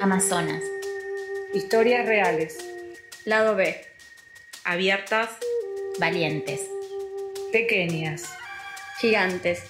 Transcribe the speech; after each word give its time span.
Amazonas. 0.00 0.62
Historias 1.54 2.06
reales. 2.06 2.58
Lado 3.24 3.56
B. 3.56 3.82
Abiertas. 4.64 5.30
Valientes. 5.98 6.60
Pequeñas. 7.50 8.24
Gigantes. 9.00 9.62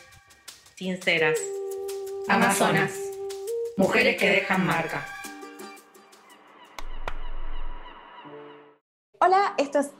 Sinceras. 0.74 1.38
Amazonas. 2.28 2.92
Mujeres 3.76 4.16
que 4.16 4.28
dejan 4.28 4.66
marca. 4.66 5.06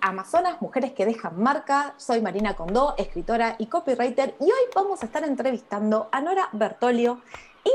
Amazonas, 0.06 0.62
Mujeres 0.62 0.92
que 0.92 1.04
dejan 1.04 1.42
marca. 1.42 1.94
Soy 1.96 2.20
Marina 2.20 2.54
Condó, 2.54 2.94
escritora 2.96 3.56
y 3.58 3.66
copywriter, 3.66 4.36
y 4.38 4.44
hoy 4.44 4.70
vamos 4.72 5.02
a 5.02 5.06
estar 5.06 5.24
entrevistando 5.24 6.08
a 6.12 6.20
Nora 6.20 6.48
Bertolio, 6.52 7.20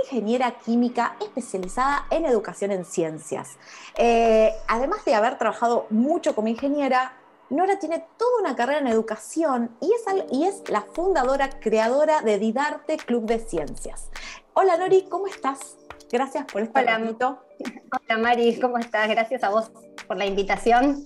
ingeniera 0.05 0.51
química 0.51 1.17
especializada 1.19 2.05
en 2.09 2.25
educación 2.25 2.71
en 2.71 2.85
ciencias. 2.85 3.57
Eh, 3.97 4.53
además 4.69 5.03
de 5.03 5.13
haber 5.13 5.37
trabajado 5.37 5.87
mucho 5.89 6.33
como 6.33 6.47
ingeniera, 6.47 7.17
Nora 7.49 7.79
tiene 7.79 8.05
toda 8.15 8.39
una 8.39 8.55
carrera 8.55 8.79
en 8.79 8.87
educación 8.87 9.75
y 9.81 9.91
es, 9.91 10.05
y 10.31 10.45
es 10.45 10.69
la 10.69 10.83
fundadora, 10.83 11.49
creadora 11.59 12.21
de 12.21 12.39
Didarte 12.39 12.95
Club 12.95 13.25
de 13.25 13.39
Ciencias. 13.39 14.09
Hola 14.53 14.77
Nori, 14.77 15.05
¿cómo 15.09 15.27
estás? 15.27 15.75
Gracias 16.09 16.45
por 16.45 16.61
este 16.61 16.79
Hola, 16.79 16.97
Hola 16.97 18.17
Mari, 18.17 18.57
¿cómo 18.59 18.77
estás? 18.77 19.09
Gracias 19.09 19.43
a 19.43 19.49
vos 19.49 19.69
por 20.07 20.15
la 20.15 20.25
invitación. 20.25 21.05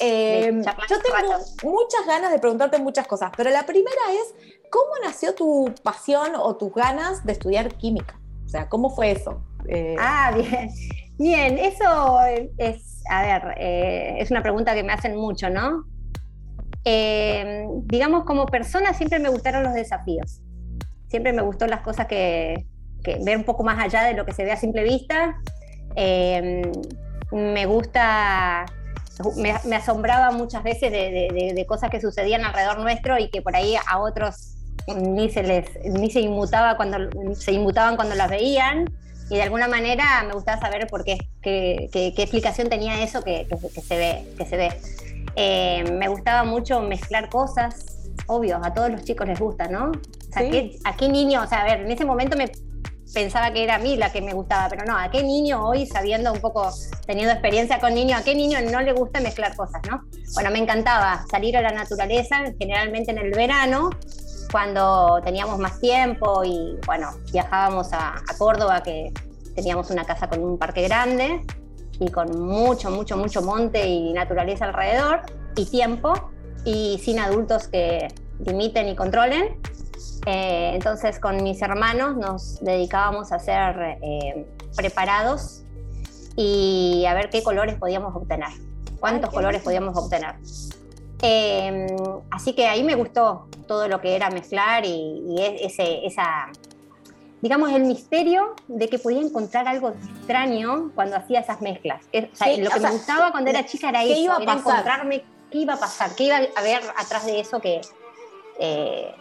Eh, 0.00 0.62
yo 0.88 0.98
tengo 1.00 1.38
muchas 1.64 2.06
ganas 2.06 2.32
de 2.32 2.38
preguntarte 2.38 2.78
muchas 2.78 3.06
cosas, 3.06 3.30
pero 3.36 3.50
la 3.50 3.64
primera 3.64 4.00
es, 4.12 4.34
¿cómo 4.70 4.90
nació 5.02 5.34
tu 5.34 5.72
pasión 5.82 6.32
o 6.36 6.56
tus 6.56 6.72
ganas 6.74 7.24
de 7.24 7.32
estudiar 7.32 7.74
química? 7.74 8.18
O 8.44 8.48
sea, 8.48 8.68
¿cómo 8.68 8.90
fue 8.90 9.12
eso? 9.12 9.42
Eh, 9.68 9.96
ah, 9.98 10.32
bien. 10.36 10.70
Bien, 11.18 11.58
eso 11.58 12.20
es, 12.58 13.02
a 13.08 13.22
ver, 13.22 13.54
eh, 13.58 14.16
es 14.18 14.30
una 14.30 14.42
pregunta 14.42 14.74
que 14.74 14.82
me 14.82 14.92
hacen 14.92 15.16
mucho, 15.16 15.50
¿no? 15.50 15.84
digamos, 16.84 18.24
como 18.24 18.46
persona 18.46 18.92
siempre 18.92 19.20
me 19.20 19.28
gustaron 19.28 19.62
los 19.62 19.72
desafíos. 19.72 20.40
Siempre 21.06 21.32
me 21.32 21.42
gustó 21.42 21.68
las 21.68 21.80
cosas 21.82 22.08
que, 22.08 22.66
que 23.04 23.18
ver 23.22 23.36
un 23.36 23.44
poco 23.44 23.62
más 23.62 23.78
allá 23.78 24.02
de 24.02 24.14
lo 24.14 24.26
que 24.26 24.32
se 24.32 24.42
ve 24.42 24.50
a 24.50 24.56
simple 24.56 24.82
vista. 24.82 25.38
me 27.30 27.66
gusta 27.66 28.66
me, 29.36 29.76
asombraba 29.76 30.30
muchas 30.32 30.62
veces 30.62 30.90
de, 30.90 31.64
cosas 31.68 31.90
que 31.90 32.00
sucedían 32.00 32.44
alrededor 32.44 32.78
nuestro 32.80 33.18
y 33.18 33.28
que 33.28 33.42
por 33.42 33.56
ahí 33.56 33.76
a 33.86 33.98
otros 33.98 34.54
ni 34.96 35.30
se 35.30 35.42
les 35.42 35.66
ni 35.84 36.10
se 36.10 36.20
inmutaba 36.20 36.76
cuando 36.76 36.98
se 37.34 37.52
inmutaban 37.52 37.96
cuando 37.96 38.14
las 38.14 38.30
veían. 38.30 38.92
Y 39.30 39.36
de 39.36 39.42
alguna 39.42 39.66
manera 39.68 40.04
me 40.26 40.34
gustaba 40.34 40.60
saber 40.60 40.88
por 40.88 41.04
qué 41.04 41.18
qué, 41.40 41.88
explicación 42.16 42.68
tenía 42.68 43.02
eso 43.02 43.22
que, 43.22 43.46
se 43.86 43.96
ve 43.96 44.24
que 44.36 44.44
se 44.44 44.56
ve. 44.56 44.72
Eh, 45.36 45.84
me 45.92 46.08
gustaba 46.08 46.44
mucho 46.44 46.80
mezclar 46.80 47.30
cosas 47.30 48.10
obvio 48.26 48.60
a 48.62 48.74
todos 48.74 48.90
los 48.90 49.02
chicos 49.04 49.26
les 49.26 49.40
gusta 49.40 49.66
no 49.66 49.92
¿a 50.84 50.96
qué 50.96 51.08
niño 51.08 51.42
o 51.42 51.46
sea 51.46 51.62
a 51.62 51.64
ver 51.64 51.80
en 51.80 51.90
ese 51.90 52.04
momento 52.04 52.36
me 52.36 52.52
pensaba 53.12 53.52
que 53.52 53.62
era 53.62 53.76
a 53.76 53.78
mí 53.78 53.96
la 53.96 54.10
que 54.10 54.20
me 54.20 54.32
gustaba, 54.32 54.68
pero 54.68 54.84
no, 54.84 54.96
¿a 54.96 55.10
qué 55.10 55.22
niño 55.22 55.66
hoy, 55.66 55.86
sabiendo 55.86 56.32
un 56.32 56.40
poco, 56.40 56.70
teniendo 57.06 57.32
experiencia 57.32 57.78
con 57.78 57.94
niños, 57.94 58.20
a 58.20 58.24
qué 58.24 58.34
niño 58.34 58.58
no 58.70 58.80
le 58.80 58.92
gusta 58.92 59.20
mezclar 59.20 59.54
cosas, 59.56 59.82
no? 59.90 60.02
Bueno, 60.34 60.50
me 60.50 60.58
encantaba 60.58 61.24
salir 61.30 61.56
a 61.56 61.62
la 61.62 61.72
naturaleza, 61.72 62.42
generalmente 62.58 63.10
en 63.10 63.18
el 63.18 63.30
verano, 63.30 63.90
cuando 64.50 65.20
teníamos 65.24 65.58
más 65.58 65.80
tiempo 65.80 66.44
y, 66.44 66.76
bueno, 66.86 67.10
viajábamos 67.32 67.92
a, 67.92 68.14
a 68.16 68.38
Córdoba, 68.38 68.82
que 68.82 69.12
teníamos 69.54 69.90
una 69.90 70.04
casa 70.04 70.28
con 70.28 70.42
un 70.42 70.58
parque 70.58 70.82
grande 70.82 71.44
y 71.98 72.10
con 72.10 72.40
mucho, 72.40 72.90
mucho, 72.90 73.16
mucho 73.16 73.42
monte 73.42 73.86
y 73.86 74.12
naturaleza 74.12 74.64
alrededor 74.66 75.22
y 75.56 75.66
tiempo 75.66 76.12
y 76.64 77.00
sin 77.02 77.18
adultos 77.18 77.68
que 77.68 78.08
limiten 78.44 78.88
y 78.88 78.96
controlen. 78.96 79.60
Eh, 80.26 80.72
entonces 80.74 81.18
con 81.18 81.42
mis 81.42 81.60
hermanos 81.62 82.16
nos 82.16 82.60
dedicábamos 82.60 83.32
a 83.32 83.36
hacer 83.36 83.98
eh, 84.02 84.46
preparados 84.76 85.62
y 86.36 87.04
a 87.08 87.14
ver 87.14 87.28
qué 87.28 87.42
colores 87.42 87.74
podíamos 87.76 88.14
obtener, 88.14 88.50
cuántos 89.00 89.30
colores 89.30 89.62
podíamos 89.62 89.96
obtener. 89.96 90.36
Em, 91.20 91.86
así 92.30 92.52
que 92.52 92.66
ahí 92.66 92.82
me 92.82 92.94
gustó 92.94 93.46
todo 93.66 93.88
lo 93.88 94.00
que 94.00 94.16
era 94.16 94.30
mezclar 94.30 94.84
y, 94.84 95.36
e, 95.38 95.66
ese, 95.66 96.06
esa, 96.06 96.48
digamos, 97.40 97.70
el 97.72 97.84
misterio 97.84 98.54
de 98.68 98.88
que 98.88 98.98
podía 98.98 99.20
encontrar 99.20 99.68
algo 99.68 99.90
extraño 99.90 100.90
cuando 100.94 101.16
hacía 101.16 101.40
esas 101.40 101.60
mezclas. 101.60 102.02
lo 102.12 102.70
que 102.70 102.80
me 102.80 102.90
gustaba 102.90 103.30
cuando 103.30 103.50
era 103.50 103.64
chica 103.66 103.88
era 103.88 104.02
eso, 104.02 104.14
iba 104.14 104.36
a 104.36 104.42
era 104.42 104.52
encontrarme 104.54 105.24
qué 105.50 105.58
iba 105.58 105.74
a 105.74 105.78
pasar, 105.78 106.14
qué 106.16 106.24
iba 106.24 106.36
a 106.36 106.60
haber 106.60 106.82
atrás 106.96 107.26
de 107.26 107.40
eso 107.40 107.60
que... 107.60 107.80
Eh, 108.58 109.14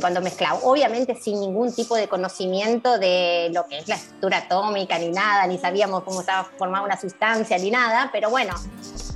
cuando 0.00 0.20
mezclaba, 0.20 0.58
obviamente 0.64 1.14
sin 1.14 1.40
ningún 1.40 1.72
tipo 1.72 1.94
de 1.94 2.08
conocimiento 2.08 2.98
de 2.98 3.50
lo 3.52 3.66
que 3.66 3.78
es 3.78 3.88
la 3.88 3.94
estructura 3.94 4.38
atómica 4.38 4.98
ni 4.98 5.10
nada, 5.10 5.46
ni 5.46 5.58
sabíamos 5.58 6.02
cómo 6.02 6.20
estaba 6.20 6.44
formada 6.58 6.84
una 6.84 7.00
sustancia 7.00 7.56
ni 7.58 7.70
nada, 7.70 8.10
pero 8.12 8.28
bueno, 8.28 8.54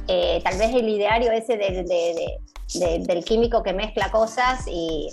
eh, 0.06 0.40
tal 0.44 0.58
vez 0.58 0.74
el 0.74 0.88
ideario 0.88 1.32
ese 1.32 1.56
del, 1.56 3.24
químico 3.24 3.62
que 3.62 3.72
mezcla 3.72 4.10
cosas 4.10 4.64
y, 4.66 5.12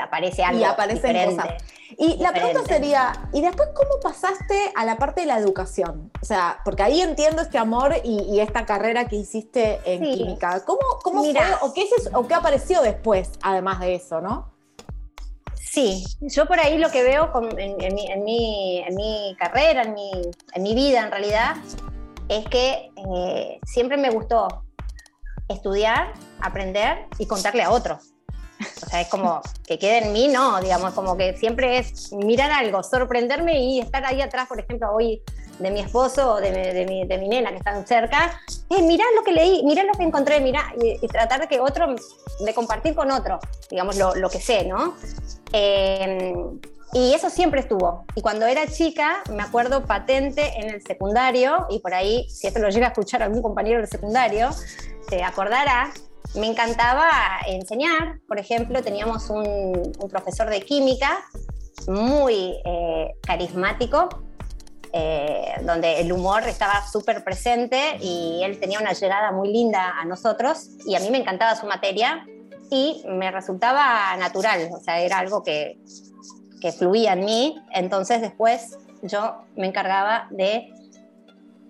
aparece 0.00 0.44
algo. 0.44 0.60
Y 0.60 0.64
aparecen 0.64 1.12
diferente, 1.12 1.36
cosas. 1.36 1.62
Y 1.96 2.18
la 2.18 2.32
pregunta 2.32 2.60
sería, 2.66 3.12
¿y 3.32 3.40
después 3.40 3.70
cómo 3.74 3.98
pasaste 4.02 4.72
a 4.74 4.84
la 4.84 4.98
parte 4.98 5.22
de 5.22 5.26
la 5.26 5.38
educación? 5.38 6.12
O 6.20 6.24
sea, 6.24 6.60
porque 6.64 6.82
ahí 6.82 7.00
entiendo 7.00 7.40
este 7.40 7.56
amor 7.56 7.94
y, 8.04 8.40
esta 8.40 8.66
carrera 8.66 9.08
que 9.08 9.16
hiciste 9.16 9.80
en 9.86 10.02
química. 10.02 10.64
¿Cómo, 10.66 10.80
cómo 11.02 11.22
fue 11.22 11.40
o 11.62 11.72
qué, 11.72 11.82
es, 11.82 12.10
o 12.12 12.26
qué 12.26 12.34
apareció 12.34 12.82
después, 12.82 13.30
además 13.42 13.80
de 13.80 13.94
eso, 13.94 14.20
no? 14.20 14.57
Sí, 15.78 16.04
yo 16.22 16.46
por 16.46 16.58
ahí 16.58 16.76
lo 16.76 16.90
que 16.90 17.04
veo 17.04 17.30
en, 17.56 18.24
mi, 18.24 19.36
carrera, 19.38 19.82
en 19.82 19.94
mi, 20.62 20.74
vida 20.74 21.04
en 21.04 21.12
realidad, 21.12 21.54
es 22.28 22.44
que 22.48 22.90
eh, 22.96 23.60
siempre 23.64 23.96
me 23.96 24.10
gustó 24.10 24.64
estudiar, 25.48 26.14
aprender 26.40 27.06
y 27.20 27.26
contarle 27.26 27.62
a 27.62 27.70
otros. 27.70 28.12
O 28.60 28.90
sea, 28.90 29.02
es 29.02 29.06
como 29.06 29.40
que 29.68 29.78
quede 29.78 29.98
en 29.98 30.12
mí, 30.12 30.26
no, 30.26 30.60
digamos, 30.60 30.94
como 30.94 31.16
que 31.16 31.36
siempre 31.36 31.78
es 31.78 32.12
mirar 32.12 32.50
algo, 32.50 32.82
sorprenderme 32.82 33.62
y 33.62 33.78
estar 33.78 34.04
ahí 34.04 34.20
atrás, 34.20 34.48
por 34.48 34.58
ejemplo, 34.58 34.92
hoy 34.92 35.22
de 35.60 35.70
mi 35.70 35.78
esposo 35.78 36.34
o 36.34 36.40
de, 36.40 36.86
mi, 36.88 37.28
nena 37.28 37.50
que 37.50 37.56
están 37.56 37.86
cerca, 37.86 38.40
eh, 38.68 38.98
lo 39.16 39.22
que 39.22 39.30
leí, 39.30 39.62
mirá 39.64 39.84
lo 39.84 39.92
que 39.92 40.02
encontré, 40.02 40.40
mirá, 40.40 40.74
y, 40.82 41.06
tratar 41.06 41.40
de 41.40 41.46
que 41.46 41.60
otro, 41.60 41.94
de 42.44 42.54
compartir 42.54 42.96
con 42.96 43.12
otro, 43.12 43.38
digamos, 43.70 43.96
lo, 43.96 44.16
lo 44.16 44.28
que 44.28 44.40
sé, 44.40 44.64
¿no? 44.64 44.94
Em, 45.52 46.60
y 46.92 47.12
eso 47.12 47.30
siempre 47.30 47.60
estuvo. 47.60 48.04
Y 48.14 48.22
cuando 48.22 48.46
era 48.46 48.66
chica, 48.66 49.22
me 49.30 49.42
acuerdo 49.42 49.84
patente 49.84 50.58
en 50.58 50.70
el 50.70 50.82
secundario, 50.82 51.66
y 51.70 51.80
por 51.80 51.94
ahí, 51.94 52.28
si 52.30 52.46
esto 52.46 52.60
lo 52.60 52.70
llega 52.70 52.86
a 52.86 52.90
escuchar 52.90 53.22
algún 53.22 53.42
compañero 53.42 53.78
del 53.78 53.88
secundario, 53.88 54.50
se 55.08 55.22
acordará, 55.22 55.92
me 56.34 56.46
encantaba 56.46 57.10
enseñar. 57.46 58.20
Por 58.26 58.38
ejemplo, 58.38 58.82
teníamos 58.82 59.30
un, 59.30 59.92
profesor 60.10 60.48
de 60.48 60.62
química 60.62 61.18
muy 61.86 62.56
eh, 62.64 63.14
carismático, 63.22 64.08
eh, 64.92 65.52
donde 65.62 66.00
el 66.00 66.10
humor 66.12 66.44
estaba 66.48 66.86
súper 66.86 67.22
presente 67.22 67.98
y 68.00 68.40
él 68.42 68.58
tenía 68.58 68.78
una 68.80 68.92
llegada 68.92 69.32
muy 69.32 69.52
linda 69.52 69.98
a 69.98 70.04
nosotros 70.06 70.70
y 70.86 70.94
a 70.94 71.00
mí 71.00 71.10
me 71.10 71.18
encantaba 71.18 71.54
su 71.56 71.66
materia 71.66 72.26
y 72.70 73.04
me 73.08 73.30
resultaba 73.30 74.16
natural, 74.16 74.68
o 74.72 74.80
sea, 74.80 75.00
era 75.00 75.18
algo 75.18 75.42
que, 75.42 75.78
que 76.60 76.72
fluía 76.72 77.12
en 77.14 77.24
mí, 77.24 77.62
entonces 77.72 78.20
después 78.20 78.78
yo 79.02 79.44
me 79.56 79.66
encargaba 79.66 80.26
de 80.30 80.72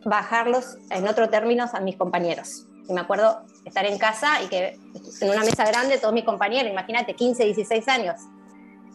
bajarlos 0.05 0.79
en 0.91 1.07
otros 1.07 1.31
términos 1.31 1.75
a 1.75 1.81
mis 1.81 1.97
compañeros. 1.97 2.67
Y 2.89 2.93
me 2.93 3.01
acuerdo 3.01 3.45
estar 3.65 3.85
en 3.85 3.99
casa 3.99 4.43
y 4.43 4.49
que 4.49 4.79
en 5.21 5.31
una 5.31 5.45
mesa 5.45 5.65
grande 5.67 5.99
todos 5.99 6.15
mis 6.15 6.25
compañeros, 6.25 6.71
imagínate, 6.71 7.15
15, 7.15 7.45
16 7.45 7.89
años, 7.89 8.17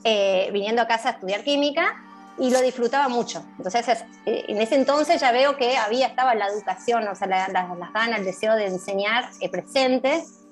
eh, 0.03 0.49
viniendo 0.51 0.81
a 0.81 0.87
casa 0.87 1.09
a 1.09 1.11
estudiar 1.13 1.43
química 1.43 1.93
y 2.39 2.49
lo 2.49 2.61
disfrutaba 2.61 3.07
mucho. 3.07 3.45
Entonces, 3.57 4.03
eh, 4.25 4.45
en 4.47 4.59
ese 4.61 4.75
entonces 4.75 5.21
ya 5.21 5.31
veo 5.31 5.55
que 5.57 5.77
había, 5.77 6.07
estaba 6.07 6.33
la 6.33 6.47
educación, 6.47 7.07
o 7.07 7.15
sea, 7.15 7.27
las 7.27 7.53
ganas, 7.93 8.19
el 8.19 8.25
deseo 8.25 8.55
de 8.55 8.65
enseñar 8.65 9.29
eh, 9.39 9.49
presentes 9.49 10.42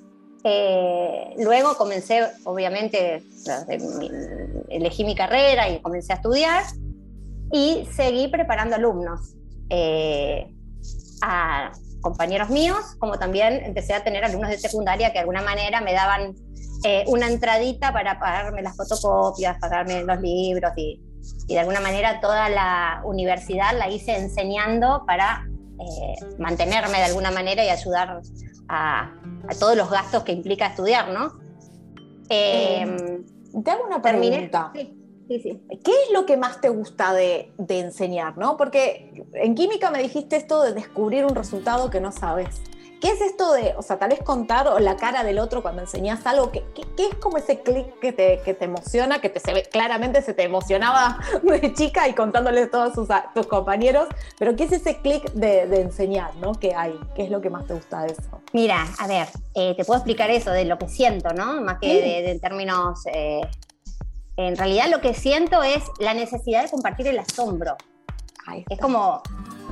eh, 0.44 1.34
luego 1.38 1.76
comencé, 1.76 2.28
obviamente, 2.44 3.24
elegí 4.70 5.04
mi 5.04 5.16
carrera 5.16 5.70
y 5.70 5.80
comencé 5.80 6.14
a 6.14 6.16
estudiar 6.18 6.64
y 7.52 7.88
seguí 7.96 8.28
preparando 8.28 8.76
alumnos 8.76 9.36
eh, 9.70 10.54
a 11.22 11.72
compañeros 12.02 12.50
míos, 12.50 12.80
como 12.98 13.20
también 13.20 13.64
empecé 13.64 13.94
a 13.94 14.04
tener 14.04 14.24
alumnos 14.26 14.50
de 14.50 14.58
secundaria 14.58 15.10
que 15.10 15.14
de 15.14 15.20
alguna 15.20 15.42
manera 15.42 15.82
me 15.82 15.94
daban 15.94 16.36
eh, 16.84 17.04
una 17.08 17.28
entradita 17.28 17.94
para 17.94 18.20
pagarme 18.20 18.64
las 18.64 18.76
fotocopias, 18.76 19.58
pagarme 19.60 20.04
los 20.04 20.20
libros 20.20 20.72
y, 20.76 21.00
y 21.48 21.54
de 21.54 21.60
alguna 21.60 21.80
manera 21.80 22.20
toda 22.20 22.50
la 22.50 23.02
universidad 23.06 23.78
la 23.78 23.90
hice 23.90 24.16
enseñando 24.16 25.04
para 25.06 25.46
eh, 25.82 26.16
mantenerme 26.38 26.98
de 26.98 27.06
alguna 27.06 27.32
manera 27.32 27.64
y 27.64 27.70
ayudar 27.70 28.22
a, 28.72 29.12
todos 29.60 29.76
los 29.76 29.90
gastos 29.90 30.24
que 30.24 30.32
implica 30.32 30.68
estudiar, 30.68 31.10
¿no? 31.10 31.34
Eh, 32.30 33.22
te 33.64 33.72
hago 33.72 33.86
una 33.86 34.02
pregunta. 34.02 34.72
¿Qué 34.74 35.92
es 35.92 36.12
lo 36.14 36.26
que 36.26 36.38
más 36.38 36.62
te 36.62 36.70
gusta 36.70 37.14
de, 37.14 37.52
de, 37.58 37.80
enseñar? 37.80 38.38
¿no? 38.38 38.58
Porque 38.58 39.26
en 39.34 39.56
química 39.56 39.92
me 39.92 40.02
dijiste 40.02 40.36
esto 40.36 40.62
de 40.62 40.74
descubrir 40.74 41.26
un 41.26 41.36
resultado 41.36 41.90
que 41.90 42.00
no 42.00 42.12
sabes. 42.12 42.62
¿Qué 43.02 43.10
es 43.10 43.20
esto 43.20 43.52
de, 43.54 43.74
o 43.78 43.82
sea, 43.82 43.98
tal 43.98 44.12
vez 44.12 44.22
contar 44.22 44.68
o 44.68 44.78
la 44.78 44.96
cara 44.96 45.24
del 45.24 45.40
otro 45.40 45.64
cuando 45.64 45.82
enseñas 45.82 46.24
algo? 46.28 46.52
¿Qué, 46.52 46.64
qué, 46.76 47.08
es 47.08 47.16
como 47.16 47.38
ese 47.38 47.62
clic 47.62 48.00
que 48.00 48.14
te, 48.14 48.42
que 48.46 48.54
te 48.54 48.66
emociona, 48.66 49.20
que 49.20 49.30
te 49.30 49.40
se 49.40 49.54
ve, 49.54 49.64
claramente 49.64 50.22
se 50.22 50.36
te 50.36 50.44
emocionaba 50.44 51.18
de 51.44 51.74
chica 51.74 52.08
y 52.08 52.14
contándole 52.14 52.62
a 52.62 52.70
todos 52.70 52.94
sus, 52.94 53.08
tus 53.34 53.48
compañeros? 53.48 54.08
Pero 54.38 54.56
¿qué 54.56 54.66
es 54.66 54.72
ese 54.72 54.98
clic 54.98 55.32
de, 55.34 55.66
de, 55.66 55.82
enseñar, 55.82 56.36
¿no? 56.36 56.52
¿Qué 56.54 56.76
hay? 56.76 56.94
¿Qué 57.16 57.24
es 57.24 57.32
lo 57.32 57.42
que 57.42 57.50
más 57.50 57.66
te 57.66 57.74
gusta 57.74 58.04
de 58.04 58.12
eso? 58.12 58.42
Mira, 58.54 58.86
a 59.00 59.08
ver, 59.08 59.28
eh, 59.56 59.74
te 59.76 59.84
puedo 59.84 59.98
explicar 59.98 60.30
eso 60.30 60.52
de 60.52 60.66
lo 60.66 60.78
que 60.78 60.88
siento, 60.88 61.34
¿no? 61.34 61.60
Más 61.60 61.80
que 61.80 62.02
de, 62.02 62.22
de, 62.22 62.40
términos... 62.40 63.00
Eh, 63.12 63.42
en 64.38 64.56
realidad 64.56 64.86
lo 64.90 65.02
que 65.02 65.14
siento 65.14 65.62
es 65.62 65.84
la 66.00 66.14
necesidad 66.14 66.64
de 66.64 66.70
compartir 66.70 67.08
el 67.08 67.20
asombro. 67.20 67.76
Es 68.70 68.80
como, 68.80 69.22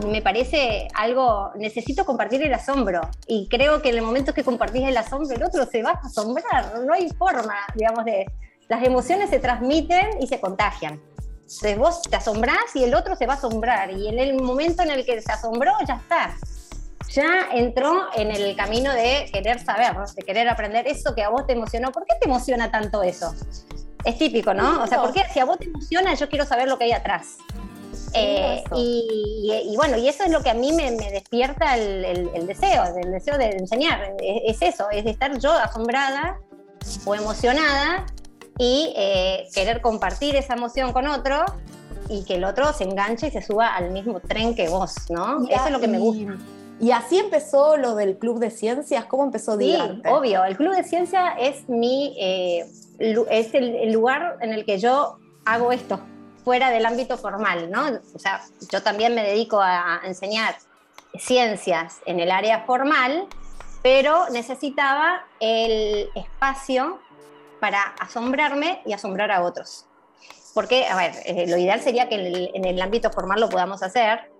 me 0.07 0.21
parece 0.21 0.87
algo, 0.93 1.51
necesito 1.55 2.05
compartir 2.05 2.41
el 2.43 2.53
asombro 2.53 3.01
y 3.27 3.47
creo 3.49 3.81
que 3.81 3.89
en 3.89 3.97
el 3.97 4.01
momento 4.01 4.33
que 4.33 4.43
compartís 4.43 4.87
el 4.87 4.97
asombro 4.97 5.35
el 5.35 5.43
otro 5.43 5.65
se 5.65 5.83
va 5.83 5.91
a 5.91 6.07
asombrar, 6.07 6.79
no 6.79 6.93
hay 6.93 7.09
forma, 7.09 7.55
digamos, 7.75 8.05
de... 8.05 8.25
Las 8.67 8.83
emociones 8.83 9.31
se 9.31 9.39
transmiten 9.39 10.21
y 10.21 10.27
se 10.27 10.39
contagian. 10.39 11.01
Entonces 11.49 11.77
vos 11.79 12.01
te 12.03 12.15
asombrás 12.15 12.75
y 12.75 12.83
el 12.83 12.93
otro 12.93 13.15
se 13.15 13.25
va 13.25 13.33
a 13.33 13.37
asombrar 13.37 13.89
y 13.89 14.07
en 14.07 14.19
el 14.19 14.35
momento 14.35 14.83
en 14.83 14.91
el 14.91 15.03
que 15.03 15.19
se 15.19 15.31
asombró 15.31 15.71
ya 15.87 15.95
está. 15.95 16.35
Ya 17.09 17.49
entró 17.51 18.09
en 18.15 18.29
el 18.29 18.55
camino 18.55 18.93
de 18.93 19.27
querer 19.33 19.59
saber, 19.59 19.95
de 20.15 20.21
querer 20.21 20.47
aprender 20.47 20.87
eso 20.87 21.15
que 21.15 21.23
a 21.23 21.29
vos 21.29 21.47
te 21.47 21.53
emocionó. 21.53 21.91
¿Por 21.91 22.05
qué 22.05 22.13
te 22.21 22.27
emociona 22.27 22.69
tanto 22.69 23.01
eso? 23.01 23.33
Es 24.05 24.19
típico, 24.19 24.53
¿no? 24.53 24.83
O 24.83 24.87
sea, 24.87 25.01
¿por 25.01 25.11
qué 25.11 25.23
si 25.33 25.39
a 25.39 25.45
vos 25.45 25.57
te 25.57 25.65
emociona 25.65 26.13
yo 26.13 26.29
quiero 26.29 26.45
saber 26.45 26.67
lo 26.67 26.77
que 26.77 26.83
hay 26.83 26.91
atrás? 26.91 27.37
Eh, 28.13 28.63
y, 28.75 29.75
bueno, 29.75 29.97
y 29.97 30.07
eso 30.07 30.23
es 30.23 30.31
lo 30.31 30.41
que 30.41 30.49
a 30.49 30.53
mí 30.53 30.71
me, 30.71 30.91
despierta 30.91 31.77
el, 31.77 32.47
deseo, 32.47 32.83
el 32.95 33.11
deseo 33.11 33.37
de 33.37 33.49
enseñar. 33.51 34.15
Es, 34.19 34.61
eso, 34.61 34.89
es 34.91 35.05
estar 35.05 35.37
yo 35.39 35.51
asombrada 35.51 36.39
o 37.05 37.15
emocionada 37.15 38.05
y 38.57 38.93
eh, 38.95 39.47
querer 39.53 39.81
compartir 39.81 40.35
esa 40.35 40.53
emoción 40.53 40.91
con 40.91 41.07
otro 41.07 41.45
y 42.09 42.23
que 42.23 42.35
el 42.35 42.43
otro 42.43 42.73
se 42.73 42.83
enganche 42.83 43.27
y 43.27 43.31
se 43.31 43.41
suba 43.41 43.75
al 43.75 43.91
mismo 43.91 44.19
tren 44.19 44.55
que 44.55 44.67
vos, 44.67 44.95
¿no? 45.09 45.47
eso 45.47 45.65
es 45.65 45.71
lo 45.71 45.79
que 45.79 45.87
me 45.87 45.99
gusta. 45.99 46.37
Y 46.81 46.91
así 46.91 47.19
empezó 47.19 47.75
lo 47.75 47.95
del 47.95 48.17
Club 48.17 48.39
de 48.39 48.51
Ciencias. 48.51 49.03
¿Cómo 49.05 49.25
empezó 49.25 49.57
Sí, 49.57 49.77
obvio. 50.09 50.45
El 50.45 50.55
Club 50.55 50.73
de 50.73 50.83
Ciencias 50.83 51.33
es 51.37 51.67
mi 51.67 52.15
eh, 52.17 52.65
es 52.99 53.53
el, 53.53 53.91
lugar 53.91 54.37
en 54.41 54.53
el 54.53 54.65
que 54.65 54.79
yo 54.79 55.17
hago 55.45 55.71
esto 55.71 55.99
fuera 56.43 56.69
del 56.71 56.85
ámbito 56.85 57.17
formal, 57.17 57.69
¿no? 57.69 57.87
O 58.15 58.19
sea, 58.19 58.41
yo 58.71 58.81
también 58.81 59.15
me 59.15 59.23
dedico 59.23 59.59
a, 59.61 60.01
enseñar 60.03 60.55
ciencias 61.17 61.97
en 62.05 62.19
el 62.19 62.31
área 62.31 62.61
formal, 62.65 63.27
pero 63.81 64.29
necesitaba 64.29 65.23
el 65.39 66.09
espacio 66.15 66.99
para 67.59 67.81
asombrarme 67.99 68.81
y 68.85 68.93
asombrar 68.93 69.31
a 69.31 69.43
otros. 69.43 69.85
Porque, 70.53 70.87
a 70.87 70.95
ver, 70.95 71.13
eh, 71.25 71.45
lo 71.47 71.57
ideal 71.57 71.81
sería 71.81 72.09
que 72.09 72.15
en 72.53 72.65
el, 72.65 72.81
ámbito 72.81 73.11
formal 73.11 73.39
lo 73.39 73.49
podamos 73.49 73.83
hacer, 73.83 74.31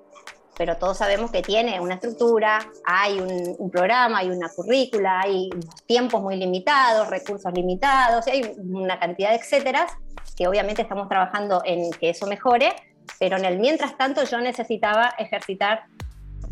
pero 0.58 0.78
todos 0.78 0.98
sabemos 0.98 1.32
que 1.32 1.42
tiene 1.42 1.80
una 1.80 1.96
estructura, 1.96 2.60
hay 2.86 3.20
un, 3.20 3.56
un, 3.58 3.70
programa, 3.70 4.20
hay 4.20 4.30
una 4.30 4.50
currícula, 4.50 5.22
hay 5.22 5.50
tiempos 5.86 6.22
muy 6.22 6.36
limitados, 6.36 7.10
recursos 7.10 7.54
limitados, 7.54 8.28
hay 8.28 8.54
una 8.58 9.00
cantidad 9.00 9.30
de 9.30 9.38
etcéteras 9.38 9.92
que 10.40 10.48
obviamente 10.48 10.82
estamos 10.82 11.10
trabajando 11.10 11.62
en 11.66 11.92
que 11.92 12.12
eso 12.12 12.26
mejore, 12.26 12.72
pero 13.20 13.36
en 13.36 13.44
el 13.44 13.60
mientras 13.60 13.98
tanto 13.98 14.24
yo 14.24 14.40
necesitaba 14.40 15.14
ejercitar 15.18 15.84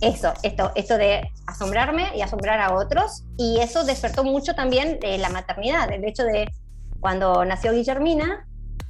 eso, 0.01 0.33
esto, 0.43 0.73
esto 0.75 0.97
de 0.97 1.31
asombrarme 1.47 2.11
y 2.13 2.21
asombrar 2.21 2.59
a 2.59 2.75
otros, 2.75 3.23
y 3.37 3.61
eso 3.61 3.85
despertó 3.85 4.25
mucho 4.25 4.55
también 4.55 4.99
de 4.99 5.17
la 5.17 5.29
maternidad, 5.29 5.89
el 5.89 6.03
hecho 6.03 6.23
de 6.23 6.51
cuando 6.99 7.45
nació 7.45 7.71
Guillermina, 7.71 8.45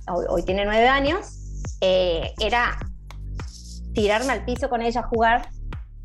hoy, 0.08 0.42
tiene 0.44 0.66
nueve 0.66 0.88
años, 0.88 1.28
eh, 1.82 2.34
era 2.40 2.80
tirarme 3.94 4.34
al 4.34 4.46
piso 4.46 4.68
con 4.68 4.82
ella 4.82 5.02
a 5.02 5.08
jugar 5.08 5.50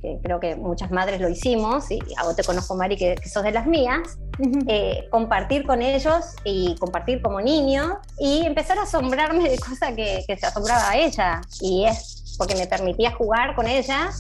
que 0.03 0.19
creo 0.21 0.41
que 0.41 0.57
muchas 0.57 0.91
madres 0.91 1.21
lo 1.21 1.29
hicimos, 1.29 1.91
y 1.91 2.01
a 2.19 2.25
vos 2.25 2.35
te 2.35 2.43
conozco, 2.43 2.75
Mari, 2.75 2.97
que, 2.97 3.17
sos 3.25 3.45
de 3.45 3.53
las 3.53 3.67
mías, 3.67 4.19
eh, 4.67 5.07
compartir 5.11 5.65
con 5.65 5.81
ellos 5.81 6.35
y 6.45 6.75
compartir 6.81 7.23
como 7.23 7.41
niño 7.41 8.01
y 8.19 8.45
empezar 8.45 8.79
a 8.79 8.83
asombrarme 8.83 9.49
de 9.49 9.59
cosas 9.59 9.95
que, 9.95 10.25
se 10.27 10.47
asombraba 10.47 10.91
a 10.91 10.97
ella. 10.97 11.41
Y 11.61 11.85
es 11.85 12.35
porque 12.37 12.57
me 12.57 12.67
permitía 12.67 13.13
jugar 13.13 13.55
con 13.55 13.69
ella. 13.69 14.11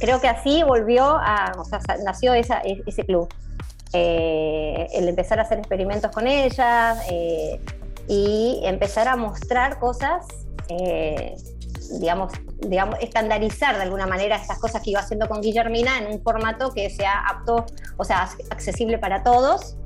Creo 0.00 0.20
que 0.20 0.28
así 0.28 0.64
volvió 0.64 1.04
a, 1.04 1.52
o 1.56 1.64
sea, 1.64 1.78
nació 2.04 2.34
esa, 2.34 2.60
e, 2.62 2.82
ese 2.84 3.04
club. 3.04 3.28
Eh, 3.92 4.88
el 4.94 5.08
empezar 5.08 5.38
a 5.38 5.42
hacer 5.42 5.58
experimentos 5.58 6.10
con 6.10 6.26
ella 6.26 6.96
eh, 7.10 7.60
y 8.08 8.60
empezar 8.64 9.06
a 9.08 9.16
mostrar 9.16 9.78
cosas 9.78 10.26
digamos, 11.98 12.32
digamos, 12.60 12.96
estandarizar 13.00 13.76
de 13.76 13.82
alguna 13.82 14.06
manera 14.06 14.36
estas 14.36 14.58
cosas 14.58 14.82
que 14.82 14.90
iba 14.90 15.00
haciendo 15.00 15.28
con 15.28 15.40
Guillermina 15.40 15.98
en 15.98 16.06
un 16.06 16.22
formato 16.22 16.72
que 16.72 16.90
sea 16.90 17.20
apto, 17.26 17.66
o 17.96 18.04
sea, 18.04 18.28
accesible 18.50 18.98
para 18.98 19.22
todos. 19.22 19.76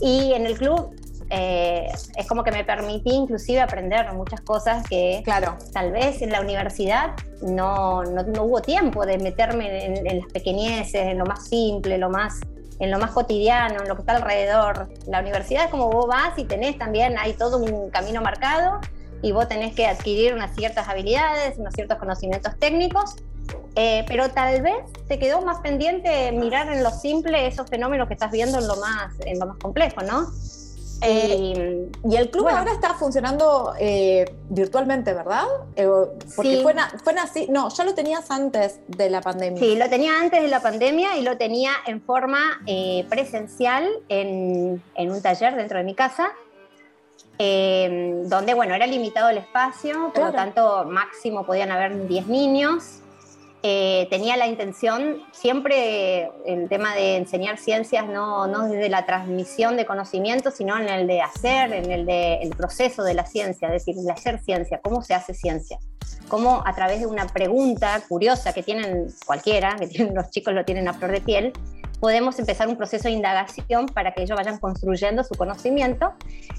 Y 0.00 0.32
en 0.32 0.46
el 0.46 0.56
club 0.56 0.94
eh, 1.30 1.88
es 2.16 2.26
como 2.26 2.42
que 2.42 2.50
me 2.50 2.64
permití 2.64 3.10
inclusive 3.10 3.60
aprender 3.60 4.12
muchas 4.14 4.40
cosas 4.40 4.84
que 4.88 5.22
claro. 5.24 5.56
tal 5.72 5.92
vez 5.92 6.22
en 6.22 6.30
la 6.30 6.40
universidad 6.40 7.10
no, 7.40 8.02
no, 8.02 8.42
hubo 8.42 8.60
tiempo 8.60 9.06
de 9.06 9.16
meterme 9.18 9.84
en, 9.84 10.06
en, 10.06 10.18
las 10.20 10.32
pequeñeces, 10.32 11.06
en 11.06 11.18
lo 11.18 11.26
más 11.26 11.46
simple, 11.46 11.98
lo 11.98 12.10
más, 12.10 12.40
en 12.80 12.90
lo 12.90 12.98
más 12.98 13.12
cotidiano, 13.12 13.80
en 13.80 13.88
lo 13.88 13.94
que 13.94 14.02
está 14.02 14.16
alrededor. 14.16 14.88
La 15.06 15.20
universidad 15.20 15.66
es 15.66 15.70
como 15.70 15.88
vos 15.88 16.06
vas 16.08 16.36
y 16.36 16.44
tenés 16.44 16.78
también, 16.78 17.16
hay 17.16 17.34
todo 17.34 17.58
un 17.58 17.90
camino 17.90 18.20
marcado 18.22 18.80
y 19.22 19.32
vos 19.32 19.48
tenés 19.48 19.74
que 19.74 19.86
adquirir 19.86 20.34
unas 20.34 20.54
ciertas 20.54 20.88
habilidades, 20.88 21.58
unos 21.58 21.74
ciertos 21.74 21.98
conocimientos 21.98 22.54
técnicos, 22.58 23.16
eh, 23.76 24.04
pero 24.08 24.30
tal 24.30 24.62
vez 24.62 24.76
te 25.08 25.18
quedó 25.18 25.42
más 25.42 25.60
pendiente 25.60 26.32
mirar 26.32 26.72
en 26.72 26.82
lo 26.82 26.90
simple 26.90 27.46
esos 27.46 27.68
fenómenos 27.68 28.08
que 28.08 28.14
estás 28.14 28.30
viendo 28.30 28.58
en 28.58 28.66
lo 28.66 28.76
más, 28.76 29.14
en 29.24 29.38
lo 29.38 29.46
más 29.46 29.58
complejo, 29.58 30.02
¿no? 30.02 30.28
Eh, 31.02 31.88
y 32.04 32.16
el 32.16 32.30
club 32.30 32.46
ahora 32.48 32.72
está 32.72 32.92
funcionando 32.92 33.72
eh, 33.80 34.36
virtualmente, 34.50 35.14
¿verdad? 35.14 35.44
porque 36.36 36.56
sí. 36.56 36.62
fue, 36.62 36.74
fue 37.02 37.14
así, 37.14 37.46
no, 37.48 37.70
ya 37.70 37.84
lo 37.84 37.94
tenías 37.94 38.30
antes 38.30 38.80
de 38.86 39.08
la 39.08 39.22
pandemia. 39.22 39.58
Sí, 39.58 39.76
lo 39.76 39.88
tenía 39.88 40.20
antes 40.20 40.42
de 40.42 40.48
la 40.48 40.60
pandemia 40.60 41.16
y 41.16 41.22
lo 41.22 41.38
tenía 41.38 41.70
en 41.86 42.02
forma 42.02 42.60
presencial 43.08 43.88
en, 44.10 44.82
en 44.94 45.10
un 45.10 45.22
taller 45.22 45.56
dentro 45.56 45.78
de 45.78 45.84
mi 45.84 45.94
casa 45.94 46.32
Em, 47.42 48.28
donde, 48.28 48.52
bueno, 48.52 48.74
era 48.74 48.86
limitado 48.86 49.30
el 49.30 49.38
espacio, 49.38 50.12
por 50.14 50.26
lo 50.26 50.30
tanto, 50.32 50.84
máximo 50.84 51.46
podían 51.46 51.72
haber 51.72 52.06
10 52.06 52.26
niños. 52.26 52.98
Eh, 53.62 54.06
tenía 54.10 54.36
la 54.36 54.46
intención, 54.46 55.22
siempre 55.32 56.30
el 56.44 56.68
tema 56.68 56.94
de 56.94 57.16
enseñar 57.16 57.56
ciencias, 57.56 58.06
no, 58.06 58.46
no 58.46 58.68
desde 58.68 58.90
la 58.90 59.06
transmisión 59.06 59.78
de 59.78 59.86
conocimiento, 59.86 60.50
sino 60.50 60.78
en 60.78 60.90
el 60.90 61.06
de 61.06 61.22
hacer, 61.22 61.72
en 61.72 61.90
el, 61.90 62.04
de, 62.04 62.42
el 62.42 62.50
proceso 62.50 63.04
de 63.04 63.14
la 63.14 63.24
ciencia, 63.24 63.68
es 63.68 63.86
decir, 63.86 63.94
de 63.94 64.12
hacer 64.12 64.38
ciencia, 64.40 64.78
cómo 64.82 65.00
se 65.00 65.14
hace 65.14 65.32
ciencia. 65.32 65.78
Cómo 66.28 66.62
a 66.66 66.74
través 66.74 67.00
de 67.00 67.06
una 67.06 67.26
pregunta 67.26 68.02
curiosa 68.06 68.52
que 68.52 68.62
tienen 68.62 69.06
cualquiera, 69.24 69.76
que 69.80 69.86
tienen, 69.86 70.14
los 70.14 70.28
chicos 70.28 70.52
lo 70.52 70.66
tienen 70.66 70.88
a 70.88 70.92
flor 70.92 71.12
de 71.12 71.22
piel, 71.22 71.54
podemos 72.00 72.38
empezar 72.38 72.66
un 72.66 72.76
proceso 72.76 73.04
de 73.04 73.14
indagación 73.14 73.86
para 73.86 74.12
que 74.12 74.22
ellos 74.22 74.36
vayan 74.36 74.58
construyendo 74.58 75.22
su 75.22 75.34
conocimiento. 75.34 76.14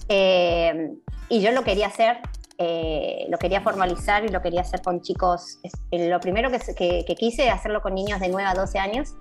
Eh, 0.07 0.91
y 1.29 1.41
yo 1.41 1.51
lo 1.51 1.63
quería 1.63 1.87
hacer, 1.87 2.19
eh, 2.57 3.25
lo 3.29 3.37
quería 3.39 3.61
formalizar 3.61 4.23
y 4.23 4.29
lo 4.29 4.41
quería 4.41 4.61
hacer 4.61 4.81
con 4.81 5.01
chicos. 5.01 5.59
Lo 5.91 6.19
primero 6.19 6.49
que, 6.51 7.03
que, 7.05 7.15
quise 7.15 7.49
hacerlo 7.49 7.81
con 7.81 7.95
niños 7.95 8.19
de 8.19 8.29
9 8.29 8.47
a 8.47 8.53
12 8.53 8.77
años, 8.77 9.15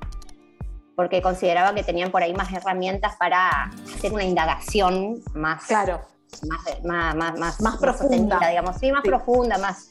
porque 0.94 1.22
consideraba 1.22 1.74
que 1.74 1.82
tenían 1.82 2.10
por 2.10 2.22
ahí 2.22 2.34
más 2.34 2.52
herramientas 2.52 3.16
para 3.16 3.70
hacer 3.94 4.12
una 4.12 4.24
indagación 4.24 5.22
más, 5.34 5.64
claro. 5.64 6.02
más, 6.84 7.16
más, 7.16 7.38
más, 7.38 7.60
más, 7.60 7.76
profunda, 7.78 8.38
digamos, 8.46 8.76
sí, 8.76 8.92
más 8.92 9.02
profunda, 9.02 9.56
más... 9.56 9.88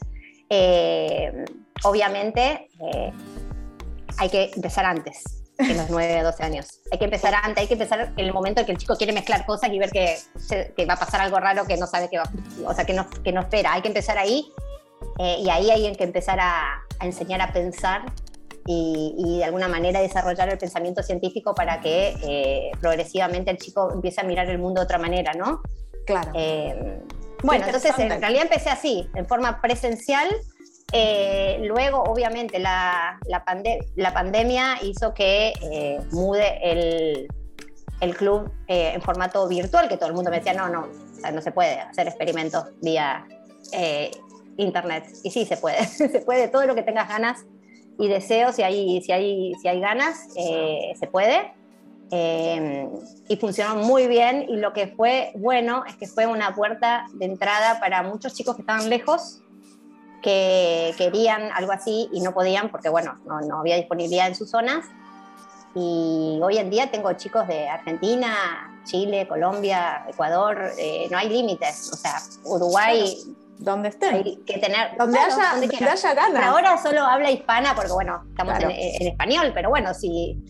Eh, 0.51 1.45
obviamente 1.83 2.69
hay 4.17 4.29
que 4.29 4.51
empezar 4.55 4.83
antes 4.83 5.38
en 5.59 5.77
los 5.77 5.89
9 5.89 6.23
12 6.23 6.43
años. 6.43 6.81
Hay 6.91 6.97
que 6.97 7.05
empezar 7.05 7.33
antes, 7.35 7.61
hay 7.61 7.67
que 7.67 7.73
empezar 7.73 8.13
en 8.15 8.25
el 8.25 8.33
momento 8.33 8.61
en 8.61 8.65
que 8.65 8.71
el 8.71 8.77
chico 8.77 8.95
quiere 8.95 9.13
mezclar 9.13 9.45
cosas 9.45 9.69
y 9.71 9.77
ver 9.77 9.91
que, 9.91 10.17
que 10.75 10.85
va 10.85 10.93
a 10.95 10.99
pasar 10.99 11.21
algo 11.21 11.39
raro 11.39 11.65
que 11.65 11.77
no 11.77 11.85
sabe 11.85 12.09
que 12.09 12.17
va, 12.17 12.23
o 12.65 12.73
sea, 12.73 12.85
que 12.85 12.93
no, 12.93 13.07
que 13.23 13.31
no 13.31 13.41
espera. 13.41 13.73
Hay 13.73 13.81
que 13.81 13.89
empezar 13.89 14.17
ahí 14.17 14.51
Eh, 15.17 15.37
y 15.39 15.49
ahí 15.49 15.69
hay 15.69 15.95
que 15.95 16.03
empezar 16.03 16.39
a, 16.39 16.81
a 16.99 17.05
enseñar 17.05 17.41
a 17.41 17.51
pensar 17.51 18.05
y, 18.65 19.15
y, 19.17 19.37
de 19.39 19.43
alguna 19.43 19.67
manera 19.67 19.99
desarrollar 19.99 20.49
el 20.49 20.57
pensamiento 20.57 21.03
científico 21.03 21.53
para 21.53 21.81
que 21.81 22.15
eh, 22.23 22.71
progresivamente 22.79 23.51
el 23.51 23.57
chico 23.57 23.91
empiece 23.91 24.21
a 24.21 24.23
mirar 24.23 24.49
el 24.49 24.59
mundo 24.59 24.79
de 24.79 24.85
otra 24.85 24.97
manera, 24.97 25.33
¿no? 25.33 25.61
Claro. 26.05 26.31
Eh, 26.35 27.01
bueno, 27.43 27.65
entonces 27.65 27.97
en 27.97 28.09
realidad 28.21 28.43
empecé 28.43 28.69
así, 28.69 29.09
en 29.15 29.25
forma 29.25 29.61
presencial. 29.61 30.29
Eh, 30.91 31.61
luego, 31.63 32.03
obviamente, 32.03 32.59
la, 32.59 33.19
la, 33.27 33.43
pande 33.43 33.79
la, 33.95 34.13
pandemia 34.13 34.77
hizo 34.81 35.13
que 35.13 35.53
eh, 35.61 35.99
mude 36.11 36.59
el, 36.63 37.27
el 38.01 38.15
club 38.15 38.51
eh, 38.67 38.93
en 38.95 39.01
formato 39.01 39.47
virtual, 39.47 39.87
que 39.87 39.97
todo 39.97 40.09
el 40.09 40.15
mundo 40.15 40.31
me 40.31 40.37
decía, 40.37 40.53
no, 40.53 40.67
no, 40.67 40.81
o 40.81 41.19
sea, 41.19 41.31
no 41.31 41.41
se 41.41 41.51
puede 41.51 41.79
hacer 41.79 42.07
experimentos 42.07 42.65
vía 42.81 43.27
eh, 43.73 44.11
internet. 44.57 45.05
Y 45.23 45.31
sí, 45.31 45.45
se 45.45 45.57
puede, 45.57 45.85
se 45.85 46.21
puede, 46.21 46.47
todo 46.47 46.65
lo 46.65 46.75
que 46.75 46.83
tengas 46.83 47.07
ganas 47.07 47.45
y 47.97 48.07
deseos, 48.07 48.55
si 48.55 48.63
hay, 48.63 49.01
si 49.01 49.11
hay, 49.11 49.53
si 49.61 49.67
hay 49.67 49.79
ganas, 49.79 50.27
eh, 50.35 50.93
se 50.99 51.07
puede. 51.07 51.53
Eh, 52.11 52.89
y 53.27 53.35
funcionó 53.35 53.75
muy 53.75 54.07
bien 54.07 54.45
y 54.49 54.55
lo 54.55 54.73
que 54.73 54.87
fue 54.87 55.31
bueno 55.35 55.83
es 55.85 55.95
que 55.95 56.07
fue 56.07 56.25
una 56.25 56.55
puerta 56.55 57.05
de 57.13 57.25
entrada 57.25 57.79
para 57.79 58.01
muchos 58.01 58.33
chicos 58.33 58.55
que 58.55 58.63
estaban 58.63 58.89
lejos, 58.89 59.43
que 60.21 60.93
querían 60.97 61.51
algo 61.53 61.71
así 61.71 62.09
y 62.11 62.21
no 62.21 62.33
podían 62.33 62.69
porque, 62.69 62.89
bueno, 62.89 63.17
no, 63.25 63.41
no 63.41 63.59
había 63.59 63.75
disponibilidad 63.75 64.27
en 64.27 64.35
sus 64.35 64.49
zonas. 64.49 64.85
Y 65.75 66.39
hoy 66.41 66.57
en 66.57 66.69
día 66.69 66.89
tengo 66.91 67.13
chicos 67.13 67.47
de 67.47 67.69
Argentina, 67.69 68.81
Chile, 68.85 69.27
Colombia, 69.27 70.03
Ecuador, 70.09 70.71
eh, 70.77 71.07
no 71.11 71.17
hay 71.17 71.29
límites. 71.29 71.91
O 71.93 71.95
sea, 71.95 72.15
Uruguay, 72.43 73.15
donde 73.59 73.89
estén. 73.89 74.15
Hay 74.15 74.37
que 74.47 74.57
tener. 74.57 74.97
Donde, 74.97 75.17
claro, 75.17 75.33
haya, 75.35 75.51
donde 75.51 75.67
donde 75.67 75.89
haya 75.89 76.13
ganas. 76.15 76.43
Ahora 76.43 76.77
solo 76.81 77.01
habla 77.03 77.29
hispana 77.29 77.75
porque, 77.75 77.91
bueno, 77.91 78.23
estamos 78.29 78.57
Claro. 78.57 78.71
en, 78.71 79.01
en 79.01 79.07
español, 79.09 79.51
pero 79.53 79.69
bueno, 79.69 79.93
sí. 79.93 80.43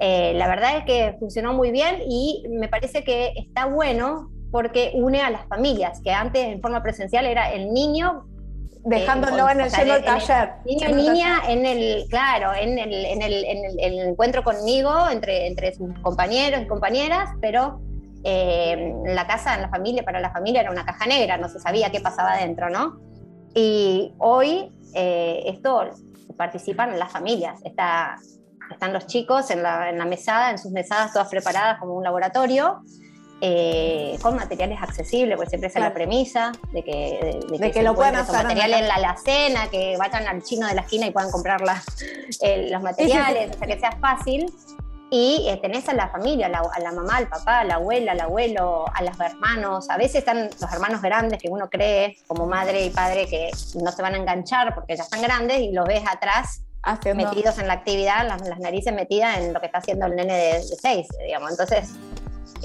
eh, 0.00 0.32
la 0.34 0.48
verdad 0.48 0.78
es 0.78 0.84
que 0.84 1.16
funcionó 1.18 1.52
muy 1.52 1.70
bien 1.70 2.00
y 2.08 2.44
me 2.48 2.68
parece 2.68 3.04
que 3.04 3.32
está 3.36 3.66
bueno 3.66 4.30
porque 4.50 4.92
une 4.94 5.20
a 5.20 5.30
las 5.30 5.46
familias, 5.46 6.00
que 6.00 6.12
antes 6.12 6.42
en 6.46 6.62
forma 6.62 6.82
presencial 6.82 7.26
era 7.26 7.52
el 7.52 7.72
niño 7.72 8.24
Dejándolo 8.84 9.48
eh, 9.48 9.52
en 9.52 9.60
el 9.62 9.70
lleno 9.70 9.94
del 9.94 10.04
taller. 10.04 10.50
niño 10.64 10.88
y 10.90 10.92
niña 10.92 11.42
en 11.48 11.64
el, 11.66 12.04
claro, 12.10 12.52
en 12.54 12.78
el, 12.78 12.92
en 12.92 13.22
el, 13.22 13.44
en 13.44 13.64
el- 13.64 13.80
en 13.80 13.92
el 14.00 14.08
encuentro 14.10 14.42
conmigo, 14.44 15.08
entre, 15.10 15.46
entre 15.46 15.74
sus 15.74 15.98
compañeros 16.00 16.60
y 16.62 16.66
compañeras, 16.66 17.30
pero 17.40 17.80
eh, 18.24 18.94
la 19.06 19.26
casa, 19.26 19.54
en 19.54 19.62
la 19.62 19.68
familia, 19.68 20.02
para 20.02 20.20
la 20.20 20.30
familia 20.30 20.60
era 20.62 20.70
una 20.70 20.84
caja 20.84 21.06
negra, 21.06 21.36
no 21.38 21.48
se 21.48 21.58
sabía 21.60 21.90
qué 21.90 22.00
pasaba 22.00 22.32
adentro, 22.34 22.68
¿no? 22.70 22.98
Y 23.54 24.12
hoy 24.18 24.70
eh, 24.94 25.42
esto 25.46 25.84
participan 26.36 26.98
las 26.98 27.10
familias, 27.12 27.60
está, 27.64 28.16
están 28.70 28.92
los 28.92 29.06
chicos 29.06 29.50
en 29.50 29.62
la, 29.62 29.90
en 29.90 29.98
la 29.98 30.04
mesada, 30.04 30.50
en 30.50 30.58
sus 30.58 30.72
mesadas 30.72 31.12
todas 31.12 31.28
preparadas 31.28 31.78
como 31.78 31.94
un 31.94 32.02
laboratorio. 32.04 32.80
Eh, 33.40 34.16
con 34.22 34.36
materiales 34.36 34.78
accesibles, 34.80 35.36
porque 35.36 35.50
siempre 35.50 35.68
esa 35.68 35.78
es 35.78 35.82
Claro. 35.82 35.90
la 35.90 35.94
premisa 35.94 36.52
de 36.72 36.82
que, 36.82 37.40
de, 37.50 37.58
De 37.58 37.66
que 37.68 37.72
se 37.74 37.82
lo 37.82 37.94
puedan 37.94 38.16
hacer 38.16 38.34
materiales 38.34 38.80
en 38.80 38.88
la 38.88 38.94
alacena, 38.94 39.68
que 39.70 39.96
vayan 39.98 40.26
al 40.28 40.42
chino 40.42 40.66
de 40.66 40.74
la 40.74 40.80
esquina 40.82 41.06
y 41.06 41.10
puedan 41.10 41.30
comprar 41.30 41.60
la- 41.60 41.82
el- 42.40 42.70
los 42.72 42.82
materiales, 42.82 43.50
o 43.54 43.58
sea, 43.58 43.66
que 43.66 43.78
sea 43.78 43.92
fácil. 44.00 44.52
Y 45.10 45.46
eh, 45.48 45.58
tenés 45.58 45.88
a 45.88 45.94
la 45.94 46.08
familia, 46.08 46.46
a 46.46 46.48
la, 46.48 46.58
a 46.74 46.80
la 46.80 46.90
mamá, 46.90 47.18
al 47.18 47.28
papá, 47.28 47.60
a 47.60 47.64
la 47.64 47.74
abuela, 47.74 48.12
al 48.12 48.20
abuelo, 48.20 48.86
a 48.92 49.02
los 49.02 49.20
hermanos. 49.20 49.88
A 49.90 49.96
veces 49.96 50.16
están 50.16 50.48
los 50.60 50.72
hermanos 50.72 51.02
grandes 51.02 51.40
que 51.40 51.48
uno 51.48 51.68
cree, 51.70 52.16
como 52.26 52.46
madre 52.46 52.84
y 52.84 52.90
padre, 52.90 53.26
que 53.28 53.50
no 53.80 53.92
se 53.92 54.02
van 54.02 54.14
a 54.14 54.16
enganchar 54.16 54.74
porque 54.74 54.96
ya 54.96 55.04
están 55.04 55.22
grandes 55.22 55.58
y 55.60 55.70
los 55.70 55.86
ves 55.86 56.02
atrás 56.10 56.62
Haciendo. 56.82 57.26
metidos 57.28 57.58
en 57.58 57.68
la 57.68 57.74
actividad, 57.74 58.26
las, 58.26 58.40
las 58.48 58.58
narices 58.58 58.92
metidas 58.92 59.38
en 59.38 59.52
lo 59.52 59.60
que 59.60 59.66
está 59.66 59.78
haciendo 59.78 60.06
el 60.06 60.16
nene 60.16 60.34
de, 60.34 60.52
de 60.54 60.76
seis, 60.80 61.06
digamos. 61.24 61.50
Entonces, 61.50 61.90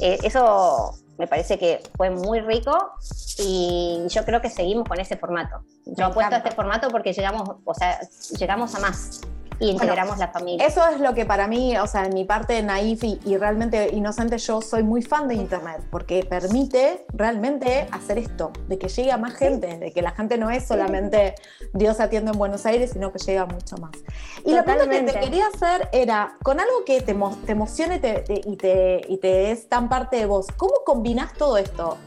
eh, 0.02 0.20
eso 0.24 0.94
me 1.18 1.28
parece 1.28 1.58
que 1.58 1.82
fue 1.98 2.10
muy 2.10 2.40
rico 2.40 2.94
y 3.38 4.06
yo 4.08 4.24
creo 4.24 4.42
que 4.42 4.50
seguimos 4.50 4.88
con 4.88 5.00
ese 5.00 5.18
formato. 5.18 5.64
Yo 5.86 6.06
apuesto 6.06 6.36
a 6.36 6.38
este 6.38 6.52
formato 6.52 6.90
porque 6.90 7.12
llegamos, 7.12 7.58
o 7.66 7.74
sea, 7.74 8.00
llegamos 8.38 8.74
a 8.76 8.80
más 8.80 9.22
y 9.60 9.70
integramos 9.70 10.18
la 10.18 10.30
familia. 10.30 10.66
Eso 10.66 10.88
es 10.88 11.00
lo 11.02 11.14
que 11.14 11.26
para 11.26 11.48
mí, 11.48 11.78
o 11.78 11.88
sea, 11.88 12.06
en 12.06 12.14
mi 12.14 12.24
parte 12.24 12.62
naif 12.64 13.04
y, 13.04 13.20
y 13.26 13.38
realmente 13.38 13.90
inocente, 13.94 14.38
yo 14.38 14.62
soy 14.62 14.84
muy 14.84 15.02
fan 15.02 15.28
de 15.28 15.36
Internet, 15.36 15.82
porque 15.92 16.24
permite 16.24 17.06
realmente 17.14 17.88
hacer 17.92 18.18
esto, 18.18 18.52
de 18.68 18.78
que 18.78 18.88
llegue 18.88 19.12
a 19.12 19.18
más 19.18 19.34
gente, 19.34 19.78
de 19.78 19.92
que 19.92 20.02
la 20.02 20.12
gente 20.12 20.38
no 20.38 20.50
es 20.50 20.66
solamente 20.66 21.36
Dios 21.74 22.00
atiende 22.00 22.32
en 22.32 22.38
Buenos 22.38 22.66
Aires, 22.66 22.92
sino 22.94 23.12
que 23.12 23.20
llega 23.20 23.46
mucho 23.46 23.78
más. 23.78 23.92
Y 24.46 24.52
la 24.54 24.64
pregunta 24.64 24.92
que 24.92 25.12
te 25.12 25.20
quería 25.20 25.46
hacer 25.54 25.90
era, 25.92 26.36
con 26.44 26.60
algo 26.60 26.86
que 26.86 27.02
te, 27.02 27.14
te 27.46 27.52
emocione 27.52 28.00
te- 28.00 28.20
te- 28.22 28.42
y, 28.46 28.56
te, 28.56 29.02
y 29.08 29.18
te 29.18 29.52
es 29.52 29.68
tan 29.68 29.90
parte 29.90 30.18
de 30.18 30.26
vos, 30.26 30.48
¿cómo 30.58 30.74
combinás 30.86 31.34
todo 31.34 31.58
esto? 31.58 31.98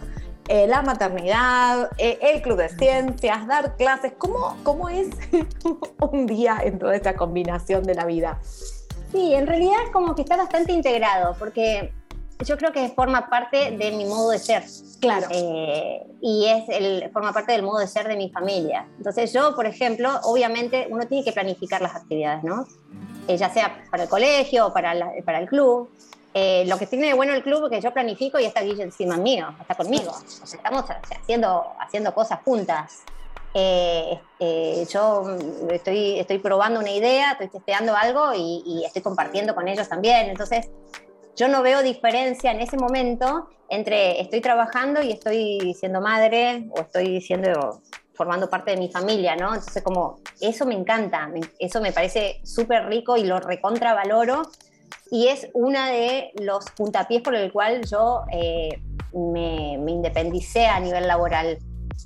Eh, 0.48 0.66
la 0.66 0.82
maternidad, 0.82 1.90
eh, 1.98 2.18
el 2.20 2.42
club 2.42 2.58
de 2.58 2.68
ciencias, 2.68 3.46
dar 3.46 3.76
clases, 3.76 4.12
¿cómo, 4.18 4.56
cómo 4.64 4.88
es 4.88 5.08
un 6.00 6.26
día 6.26 6.58
en 6.62 6.78
toda 6.78 6.96
esta 6.96 7.14
combinación 7.14 7.84
de 7.84 7.94
la 7.94 8.04
vida? 8.04 8.40
Sí, 9.12 9.34
en 9.34 9.46
realidad 9.46 9.76
es 9.84 9.90
como 9.90 10.14
que 10.14 10.22
está 10.22 10.36
bastante 10.36 10.72
integrado 10.72 11.36
porque 11.38 11.92
yo 12.44 12.56
creo 12.56 12.72
que 12.72 12.88
forma 12.88 13.28
parte 13.30 13.70
de 13.76 13.92
mi 13.92 14.04
modo 14.04 14.30
de 14.30 14.38
ser. 14.38 14.64
Claro. 15.00 15.28
Eh, 15.30 16.02
y 16.20 16.46
es 16.46 16.64
el, 16.70 17.08
forma 17.12 17.32
parte 17.32 17.52
del 17.52 17.62
modo 17.62 17.78
de 17.78 17.86
ser 17.86 18.08
de 18.08 18.16
mi 18.16 18.30
familia. 18.30 18.88
Entonces 18.96 19.32
yo, 19.32 19.54
por 19.54 19.66
ejemplo, 19.66 20.10
obviamente 20.24 20.88
uno 20.90 21.06
tiene 21.06 21.24
que 21.24 21.32
planificar 21.32 21.80
las 21.82 21.94
actividades, 21.94 22.42
¿no? 22.42 22.66
Eh, 23.28 23.36
ya 23.36 23.48
sea 23.50 23.84
para 23.90 24.04
el 24.04 24.08
colegio 24.08 24.66
o 24.66 24.72
para, 24.72 24.92
la- 24.94 25.12
para 25.24 25.38
el 25.38 25.46
club. 25.46 25.88
Eh, 26.34 26.64
lo 26.66 26.78
que 26.78 26.86
tiene 26.86 27.08
de 27.08 27.14
bueno 27.14 27.34
el 27.34 27.42
club 27.42 27.64
es 27.66 27.70
que 27.70 27.80
yo 27.80 27.92
planifico 27.92 28.38
y 28.38 28.44
está 28.44 28.62
Guille 28.62 28.82
encima 28.82 29.16
mío, 29.16 29.54
está 29.60 29.74
conmigo. 29.74 30.12
O 30.12 30.46
sea, 30.46 30.56
estamos 30.56 30.84
haciendo, 31.20 31.74
haciendo 31.78 32.14
cosas 32.14 32.40
juntas. 32.44 33.02
Eh, 33.54 34.18
eh, 34.40 34.86
yo 34.90 35.36
estoy, 35.70 36.18
estoy 36.18 36.38
probando 36.38 36.80
una 36.80 36.90
idea, 36.90 37.32
estoy 37.32 37.48
testeando 37.48 37.94
algo 37.94 38.32
y, 38.34 38.62
y 38.64 38.84
estoy 38.86 39.02
compartiendo 39.02 39.54
con 39.54 39.68
ellos 39.68 39.88
también. 39.88 40.30
Entonces, 40.30 40.70
yo 41.36 41.48
no 41.48 41.62
veo 41.62 41.82
diferencia 41.82 42.50
en 42.50 42.60
ese 42.60 42.76
momento 42.76 43.48
entre 43.68 44.20
estoy 44.20 44.40
trabajando 44.40 45.02
y 45.02 45.12
estoy 45.12 45.74
siendo 45.74 46.00
madre 46.00 46.68
o 46.76 46.80
estoy 46.80 47.20
siendo 47.20 47.80
formando 48.14 48.50
parte 48.50 48.72
de 48.72 48.76
mi 48.76 48.90
familia, 48.90 49.34
¿no? 49.34 49.54
Entonces 49.54 49.82
como 49.82 50.20
eso 50.40 50.66
me 50.66 50.74
encanta, 50.74 51.30
eso 51.58 51.80
me 51.80 51.92
parece 51.92 52.40
súper 52.44 52.86
rico 52.86 53.16
y 53.16 53.24
lo 53.24 53.40
recontravaloro 53.40 54.42
y 55.10 55.28
es 55.28 55.48
una 55.54 55.90
de 55.90 56.32
los 56.40 56.70
puntapiés 56.72 57.22
por 57.22 57.34
el 57.34 57.52
cual 57.52 57.82
yo 57.90 58.22
eh, 58.32 58.80
me, 59.12 59.76
me 59.78 59.92
independicé 59.92 60.66
a 60.66 60.80
nivel 60.80 61.06
laboral 61.06 61.58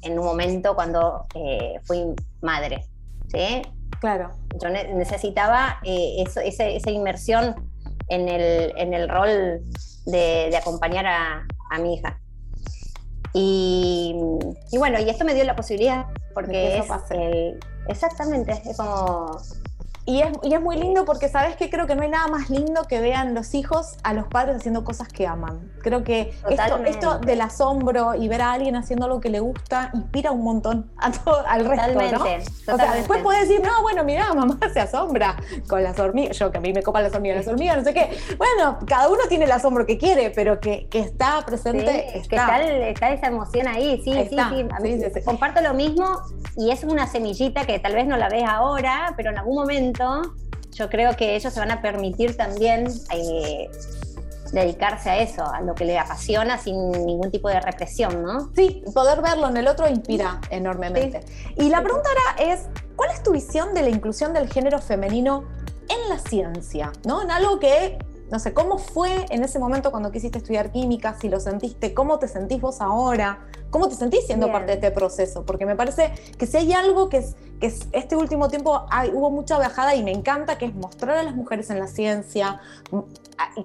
en 0.02 0.18
un 0.18 0.24
momento 0.24 0.74
cuando 0.74 1.26
eh, 1.34 1.80
fui 1.84 2.04
madre, 2.42 2.84
¿sí? 3.28 3.62
Claro. 4.00 4.30
yo 4.62 4.68
ne- 4.68 4.92
necesitaba 4.94 5.78
eh, 5.84 6.16
eso- 6.26 6.40
ese- 6.40 6.76
esa 6.76 6.90
inmersión 6.90 7.54
en 8.08 8.28
el, 8.28 8.72
en 8.76 8.92
el 8.94 9.08
rol 9.08 9.62
de, 10.04 10.48
de 10.50 10.56
acompañar 10.56 11.06
a, 11.06 11.46
a 11.70 11.78
mi 11.78 11.94
hija. 11.94 12.20
Y, 13.32 14.14
y 14.72 14.78
bueno, 14.78 14.98
y 15.00 15.08
esto 15.10 15.24
me 15.24 15.34
dio 15.34 15.44
la 15.44 15.56
posibilidad, 15.56 16.06
porque 16.34 16.78
eso 16.78 16.94
es 16.94 17.10
el- 17.10 17.60
exactamente, 17.88 18.52
es 18.64 18.76
como, 18.76 19.36
Y 20.08 20.22
es, 20.22 20.28
y 20.44 20.54
es 20.54 20.60
muy 20.60 20.76
lindo 20.76 21.04
porque 21.04 21.28
sabes 21.28 21.56
que 21.56 21.68
creo 21.68 21.88
que 21.88 21.96
no 21.96 22.02
hay 22.02 22.08
nada 22.08 22.28
más 22.28 22.48
lindo 22.48 22.84
que 22.84 23.00
vean 23.00 23.34
los 23.34 23.54
hijos 23.54 23.96
a 24.04 24.12
los 24.14 24.28
padres 24.28 24.56
haciendo 24.56 24.84
cosas 24.84 25.08
que 25.08 25.26
aman. 25.26 25.72
Creo 25.82 26.04
que 26.04 26.30
esto, 26.30 26.48
Totalmente. 26.48 26.90
esto 26.90 27.18
del 27.18 27.40
asombro 27.40 28.14
y 28.14 28.28
ver 28.28 28.42
a 28.42 28.52
alguien 28.52 28.76
haciendo 28.76 29.06
algo 29.06 29.20
que 29.20 29.30
le 29.30 29.40
gusta 29.40 29.90
inspira 29.94 30.30
un 30.30 30.44
montón 30.44 30.90
a 30.98 31.10
todo, 31.10 31.44
al 31.46 31.64
resto, 31.64 31.86
totalmente, 31.88 32.16
¿no? 32.16 32.22
O 32.22 32.26
sea, 32.26 32.38
totalmente. 32.66 32.98
después 32.98 33.22
puedes 33.22 33.48
decir, 33.48 33.64
no, 33.66 33.82
bueno, 33.82 34.04
mira, 34.04 34.32
mamá 34.32 34.58
se 34.72 34.78
asombra 34.80 35.36
con 35.68 35.82
las 35.82 35.98
hormigas. 35.98 36.38
Yo, 36.38 36.52
que 36.52 36.58
a 36.58 36.60
mí 36.60 36.72
me 36.72 36.82
copan 36.84 37.02
las 37.02 37.12
hormigas, 37.12 37.38
las 37.38 37.48
hormigas, 37.48 37.76
no 37.76 37.82
sé 37.82 37.92
qué. 37.92 38.16
Bueno, 38.38 38.78
cada 38.86 39.08
uno 39.08 39.22
tiene 39.28 39.46
el 39.46 39.52
asombro 39.52 39.86
que 39.86 39.98
quiere, 39.98 40.30
pero 40.30 40.60
que, 40.60 40.86
que 40.88 41.00
está 41.00 41.44
presente. 41.44 42.10
Sí, 42.12 42.18
está. 42.18 42.28
que 42.28 42.36
tal, 42.36 42.62
está 42.82 43.10
esa 43.10 43.26
emoción 43.26 43.66
ahí, 43.66 44.00
sí, 44.04 44.12
sí, 44.12 44.18
Está, 44.18 44.50
sí, 44.50 44.66
a 44.70 44.78
mí- 44.80 44.92
sí, 44.92 45.00
sí, 45.02 45.10
sí. 45.14 45.20
Comparto 45.24 45.60
lo 45.62 45.74
mismo 45.74 46.20
y 46.56 46.70
es 46.70 46.84
una 46.84 47.06
semillita 47.08 47.64
que 47.66 47.78
tal 47.80 47.94
vez 47.94 48.06
no 48.06 48.16
la 48.16 48.28
ves 48.28 48.44
ahora, 48.46 49.12
pero 49.16 49.30
en 49.30 49.38
algún 49.38 49.56
momento 49.56 49.95
yo 50.72 50.90
creo 50.90 51.16
que 51.16 51.36
ellos 51.36 51.52
se 51.52 51.60
van 51.60 51.70
a 51.70 51.80
permitir 51.80 52.36
también 52.36 52.86
eh, 53.12 53.70
dedicarse 54.52 55.10
a 55.10 55.18
eso, 55.18 55.44
a 55.44 55.60
lo 55.60 55.74
que 55.74 55.84
les 55.84 55.98
apasiona 55.98 56.58
sin 56.58 56.90
ningún 56.90 57.30
tipo 57.30 57.48
de 57.48 57.60
represión, 57.60 58.22
¿no? 58.22 58.50
Sí, 58.54 58.82
poder 58.94 59.22
verlo 59.22 59.48
en 59.48 59.56
el 59.56 59.68
otro 59.68 59.88
inspira 59.88 60.40
enormemente. 60.50 61.20
Y 61.56 61.68
la 61.68 61.82
pregunta 61.82 62.08
ahora 62.08 62.52
es, 62.52 62.66
¿cuál 62.94 63.10
es 63.10 63.22
tu 63.22 63.32
visión 63.32 63.74
de 63.74 63.82
la 63.82 63.88
inclusión 63.88 64.32
del 64.32 64.52
género 64.52 64.78
femenino 64.80 65.44
en 65.88 66.08
la 66.08 66.18
ciencia? 66.18 66.92
¿No? 67.04 67.22
En 67.22 67.30
algo 67.30 67.58
que 67.58 67.98
no 68.30 68.38
sé, 68.38 68.52
¿cómo 68.52 68.78
fue 68.78 69.26
en 69.30 69.44
ese 69.44 69.58
momento 69.58 69.90
cuando 69.90 70.10
quisiste 70.10 70.38
estudiar 70.38 70.72
química? 70.72 71.16
Si 71.20 71.28
lo 71.28 71.38
sentiste, 71.40 71.94
¿cómo 71.94 72.18
te 72.18 72.26
sentís 72.28 72.60
vos 72.60 72.80
ahora? 72.80 73.38
¿Cómo 73.70 73.88
te 73.88 73.94
sentís 73.94 74.26
siendo 74.26 74.46
Bien. 74.46 74.52
parte 74.54 74.66
de 74.68 74.74
este 74.74 74.90
proceso? 74.90 75.44
Porque 75.44 75.66
me 75.66 75.76
parece 75.76 76.12
que 76.38 76.46
si 76.46 76.56
hay 76.56 76.72
algo 76.72 77.08
que, 77.08 77.18
es, 77.18 77.36
que 77.60 77.66
es- 77.66 77.86
este 77.92 78.16
último 78.16 78.48
tiempo 78.48 78.84
hay- 78.90 79.10
hubo 79.12 79.30
mucha 79.30 79.58
bajada 79.58 79.94
y 79.94 80.02
me 80.02 80.12
encanta, 80.12 80.58
que 80.58 80.66
es 80.66 80.74
mostrar 80.74 81.18
a 81.18 81.22
las 81.22 81.34
mujeres 81.36 81.70
en 81.70 81.78
la 81.78 81.86
ciencia, 81.86 82.60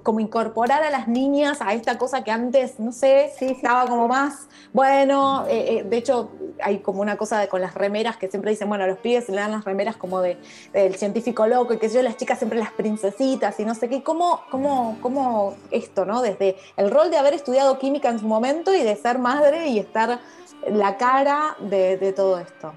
como 0.03 0.19
incorporar 0.19 0.83
a 0.83 0.89
las 0.89 1.07
niñas 1.07 1.61
a 1.61 1.73
esta 1.73 1.97
cosa 1.97 2.23
que 2.23 2.31
antes, 2.31 2.79
no 2.79 2.91
sé, 2.91 3.31
Sí, 3.37 3.47
sí. 3.47 3.53
estaba 3.53 3.87
como 3.87 4.07
más, 4.07 4.47
bueno, 4.73 5.45
eh, 5.47 5.77
eh, 5.79 5.83
de 5.83 5.97
hecho 5.97 6.31
hay 6.61 6.79
como 6.79 7.01
una 7.01 7.17
cosa 7.17 7.39
de, 7.39 7.47
con 7.47 7.61
las 7.61 7.73
remeras 7.73 8.17
que 8.17 8.29
siempre 8.29 8.51
dicen, 8.51 8.69
bueno, 8.69 8.83
a 8.83 8.87
los 8.87 8.99
pibes 8.99 9.25
se 9.25 9.31
le 9.31 9.39
dan 9.39 9.51
las 9.51 9.65
remeras 9.65 9.97
como 9.97 10.21
de, 10.21 10.37
del 10.73 10.95
científico 10.95 11.47
loco 11.47 11.73
y 11.73 11.77
que 11.77 11.89
yo, 11.89 12.01
las 12.01 12.17
chicas 12.17 12.37
siempre 12.37 12.59
las 12.59 12.71
princesitas 12.71 13.59
y 13.59 13.65
no 13.65 13.75
sé 13.75 13.89
qué, 13.89 14.03
¿cómo, 14.03 14.41
cómo, 14.49 14.97
cómo 15.01 15.55
esto, 15.71 16.05
¿no? 16.05 16.21
Desde 16.21 16.55
el 16.77 16.91
rol 16.91 17.11
de 17.11 17.17
haber 17.17 17.33
estudiado 17.33 17.79
química 17.79 18.09
en 18.09 18.19
su 18.19 18.27
momento 18.27 18.73
y 18.73 18.83
de 18.83 18.95
ser 18.95 19.19
madre 19.19 19.67
y 19.67 19.79
estar 19.79 20.19
la 20.67 20.97
cara 20.97 21.55
de, 21.59 21.97
de 21.97 22.13
todo 22.13 22.39
esto. 22.39 22.73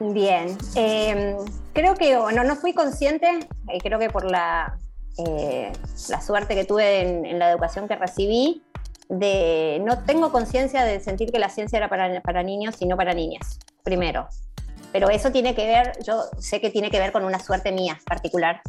Bien, 0.00 0.58
eh, 0.74 1.36
creo 1.72 1.94
que 1.94 2.18
bueno, 2.18 2.44
no 2.44 2.56
fui 2.56 2.74
consciente, 2.74 3.38
creo 3.82 3.98
que 3.98 4.10
por 4.10 4.24
la, 4.24 4.76
eh, 5.18 5.72
la 6.08 6.20
suerte 6.20 6.54
que 6.54 6.64
tuve 6.64 7.00
en, 7.00 7.24
en 7.26 7.38
la 7.38 7.50
educación 7.50 7.88
que 7.88 7.96
recibí, 7.96 8.62
de 9.08 9.82
no 9.84 10.02
tengo 10.04 10.32
conciencia 10.32 10.84
de 10.84 11.00
sentir 11.00 11.30
que 11.30 11.38
la 11.38 11.48
ciencia 11.48 11.76
era 11.76 11.88
para, 11.88 12.20
para 12.22 12.42
niños 12.42 12.76
y 12.80 12.86
no 12.86 12.96
para 12.96 13.14
niñas, 13.14 13.58
primero. 13.82 14.28
Pero 14.92 15.10
eso 15.10 15.30
tiene 15.32 15.54
que 15.54 15.66
ver, 15.66 15.92
yo 16.04 16.22
sé 16.38 16.60
que 16.60 16.70
tiene 16.70 16.90
que 16.90 16.98
ver 16.98 17.12
con 17.12 17.24
una 17.24 17.38
suerte 17.38 17.72
mía 17.72 17.98
particular 18.06 18.60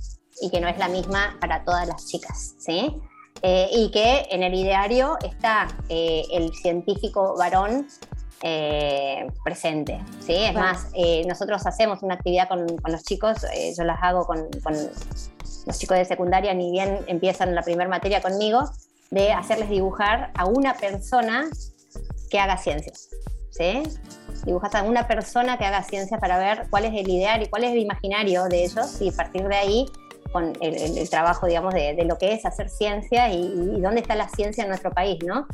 y 0.41 0.49
que 0.49 0.59
no 0.59 0.67
es 0.67 0.77
la 0.77 0.87
misma 0.87 1.37
para 1.39 1.63
todas 1.63 1.87
las 1.87 2.07
chicas, 2.07 2.55
¿sí? 2.59 2.99
Eh, 3.41 3.69
y 3.71 3.91
que 3.91 4.25
en 4.31 4.43
el 4.43 4.53
ideario 4.53 5.17
está 5.23 5.67
eh, 5.89 6.23
el 6.31 6.51
científico 6.53 7.35
varón 7.37 7.87
eh, 8.41 9.27
presente. 9.43 10.03
¿sí? 10.19 10.35
Es 10.35 10.53
más, 10.53 10.87
eh, 10.93 11.23
nosotros 11.27 11.65
hacemos 11.65 12.03
una 12.03 12.15
actividad 12.15 12.47
con, 12.47 12.77
con 12.77 12.91
los 12.91 13.03
chicos, 13.03 13.43
eh, 13.53 13.73
yo 13.77 13.83
las 13.83 13.97
hago 14.01 14.25
con, 14.25 14.49
con 14.63 14.75
los 15.65 15.79
chicos 15.79 15.97
de 15.97 16.05
secundaria, 16.05 16.53
ni 16.53 16.71
bien 16.71 16.99
empiezan 17.07 17.55
la 17.55 17.61
primera 17.61 17.89
materia 17.89 18.21
conmigo, 18.21 18.69
de 19.11 19.31
hacerles 19.31 19.69
dibujar 19.69 20.31
a 20.35 20.45
una 20.45 20.75
persona 20.75 21.45
que 22.29 22.39
haga 22.39 22.57
ciencias. 22.57 23.09
¿sí? 23.51 23.83
Dibujas 24.45 24.75
a 24.75 24.83
una 24.83 25.07
persona 25.07 25.57
que 25.57 25.65
haga 25.65 25.83
ciencias 25.83 26.19
para 26.19 26.37
ver 26.37 26.67
cuál 26.69 26.85
es 26.85 26.93
el 26.93 27.09
ideal 27.09 27.41
y 27.41 27.47
cuál 27.47 27.63
es 27.63 27.71
el 27.71 27.79
imaginario 27.79 28.45
de 28.45 28.65
ellos 28.65 29.01
y 29.01 29.11
partir 29.11 29.47
de 29.47 29.55
ahí 29.55 29.85
con 30.31 30.53
el, 30.59 31.09
trabajo, 31.09 31.47
digamos, 31.47 31.73
de, 31.73 32.03
lo 32.03 32.17
que 32.17 32.33
es 32.33 32.45
hacer 32.45 32.69
ciencia 32.69 33.29
y, 33.29 33.41
y 33.77 33.79
dónde 33.79 34.01
está 34.01 34.15
la 34.15 34.27
ciencia 34.27 34.63
en 34.63 34.69
nuestro 34.69 34.91
país, 34.91 35.17
¿no? 35.25 35.47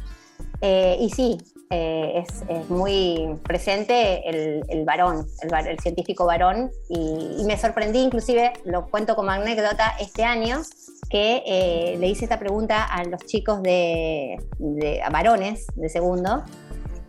Eh, 0.62 0.98
y 1.00 1.10
sí, 1.10 1.38
eh, 1.72 2.24
es, 2.28 2.44
es 2.50 2.70
muy 2.70 3.36
presente 3.44 4.28
el, 4.30 4.64
el 4.68 4.84
varón, 4.86 5.26
el, 5.42 5.80
científico 5.80 6.26
varón, 6.26 6.70
y, 6.90 7.38
y 7.40 7.44
me 7.46 7.58
sorprendí, 7.58 8.00
inclusive, 8.00 8.54
lo 8.66 8.88
cuento 8.90 9.16
como 9.16 9.32
anécdota, 9.32 9.94
este 10.00 10.24
año, 10.24 10.62
que 11.10 11.44
eh, 11.46 11.96
le 11.98 12.08
hice 12.08 12.26
esta 12.26 12.38
pregunta 12.40 12.84
a 12.84 13.04
los 13.06 13.22
chicos 13.26 13.62
de, 13.64 14.38
de- 14.60 15.02
a 15.02 15.10
varones 15.10 15.66
de 15.76 15.90
segundo, 15.90 16.44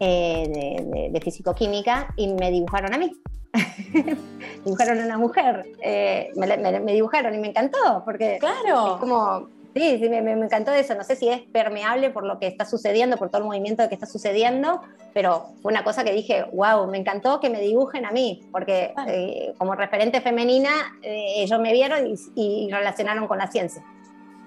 eh, 0.01 0.45
de, 0.49 0.85
de- 0.85 1.11
de 1.11 1.21
fisicoquímica, 1.21 2.15
y 2.17 2.33
me 2.33 2.51
dibujaron 2.51 2.95
a 2.95 2.99
mí. 2.99 3.13
dibujaron 4.65 5.01
a 5.01 5.05
una 5.05 5.19
mujer, 5.19 5.67
eh, 5.83 6.31
me- 6.37 6.81
me 6.81 6.93
dibujaron 6.93 7.35
y 7.35 7.39
me 7.39 7.49
encantó, 7.49 8.03
porque 8.05 8.39
Claro. 8.39 8.95
es 8.95 9.01
como, 9.01 9.49
sí, 9.75 9.99
sí, 9.99 10.09
me, 10.09 10.19
encantó 10.33 10.73
eso. 10.73 10.95
No 10.95 11.05
sé 11.05 11.17
si 11.17 11.29
es 11.29 11.41
permeable 11.41 12.11
por 12.11 12.25
lo 12.25 12.39
que 12.39 12.47
está 12.47 12.65
sucediendo, 12.65 13.17
por 13.17 13.29
todo 13.31 13.43
el 13.43 13.47
movimiento 13.47 13.89
que 13.89 13.95
está 13.95 14.07
sucediendo, 14.07 14.81
pero 15.15 15.47
fue 15.63 15.73
una 15.73 15.85
cosa 15.85 16.05
que 16.05 16.13
dije, 16.13 16.45
wow, 16.53 16.87
me 16.89 16.99
encantó 16.99 17.41
que 17.41 17.51
me 17.51 17.61
dibujen 17.61 18.07
a 18.07 18.11
mí, 18.11 18.43
porque 18.53 18.93
Claro. 18.95 19.11
eh, 19.13 19.55
como 19.59 19.75
referente 19.75 20.21
femenina, 20.21 20.71
eh, 21.03 21.43
ellos 21.43 21.61
me 21.61 21.73
vieron 21.73 22.07
y, 22.07 22.15
y 22.35 22.71
relacionaron 22.71 23.27
con 23.27 23.39
la 23.39 23.49
ciencia. 23.49 23.83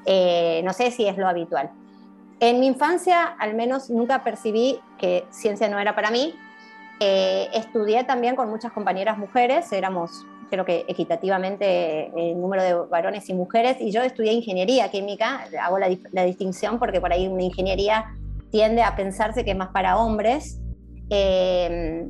Eh, 0.06 0.62
no 0.64 0.74
sé 0.74 0.92
si 0.92 1.08
es 1.08 1.18
lo 1.18 1.28
habitual. 1.28 1.72
En 2.40 2.60
mi 2.60 2.68
infancia, 2.68 3.24
al 3.24 3.56
menos, 3.56 3.90
nunca 3.90 4.24
percibí 4.24 4.80
que 4.98 5.26
ciencia 5.32 5.68
no 5.68 5.80
era 5.80 5.96
para 5.96 6.12
mí. 6.12 6.36
Eh, 7.00 7.50
estudié 7.54 8.04
también 8.04 8.36
con 8.36 8.50
muchas 8.50 8.72
compañeras 8.72 9.18
mujeres, 9.18 9.72
éramos 9.72 10.26
creo 10.50 10.66
que 10.66 10.86
equitativamente 10.88 12.12
el 12.16 12.40
número 12.40 12.64
de 12.64 12.74
varones 12.74 13.30
y 13.30 13.34
mujeres, 13.34 13.78
y 13.80 13.92
yo 13.92 14.02
estudié 14.02 14.34
ingeniería 14.34 14.90
química, 14.90 15.46
hago 15.62 15.80
la, 15.80 15.90
la 16.12 16.24
distinción 16.24 16.80
porque 16.80 17.02
por 17.02 17.12
ahí 17.12 17.28
una 17.28 17.44
ingeniería 17.44 18.06
tiende 18.52 18.84
a 18.84 18.96
pensarse 18.96 19.44
que 19.44 19.52
es 19.52 19.58
más 19.58 19.70
para 19.70 19.98
hombres. 19.98 20.60
Eh, 21.10 22.08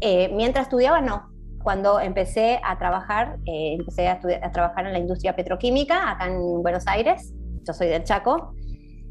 eh, 0.00 0.30
mientras 0.34 0.66
estudiaba, 0.66 1.00
no. 1.00 1.30
Cuando 1.62 2.00
empecé 2.00 2.60
a 2.64 2.78
trabajar, 2.78 3.36
eh, 3.44 3.76
empecé 3.78 4.08
a, 4.08 4.20
a 4.42 4.52
trabajar 4.52 4.86
en 4.86 4.92
la 4.92 4.98
industria 4.98 5.36
petroquímica 5.36 6.10
acá 6.10 6.26
en 6.26 6.62
Buenos 6.62 6.86
Aires, 6.86 7.34
yo 7.66 7.74
soy 7.74 7.88
del 7.88 8.04
Chaco, 8.04 8.54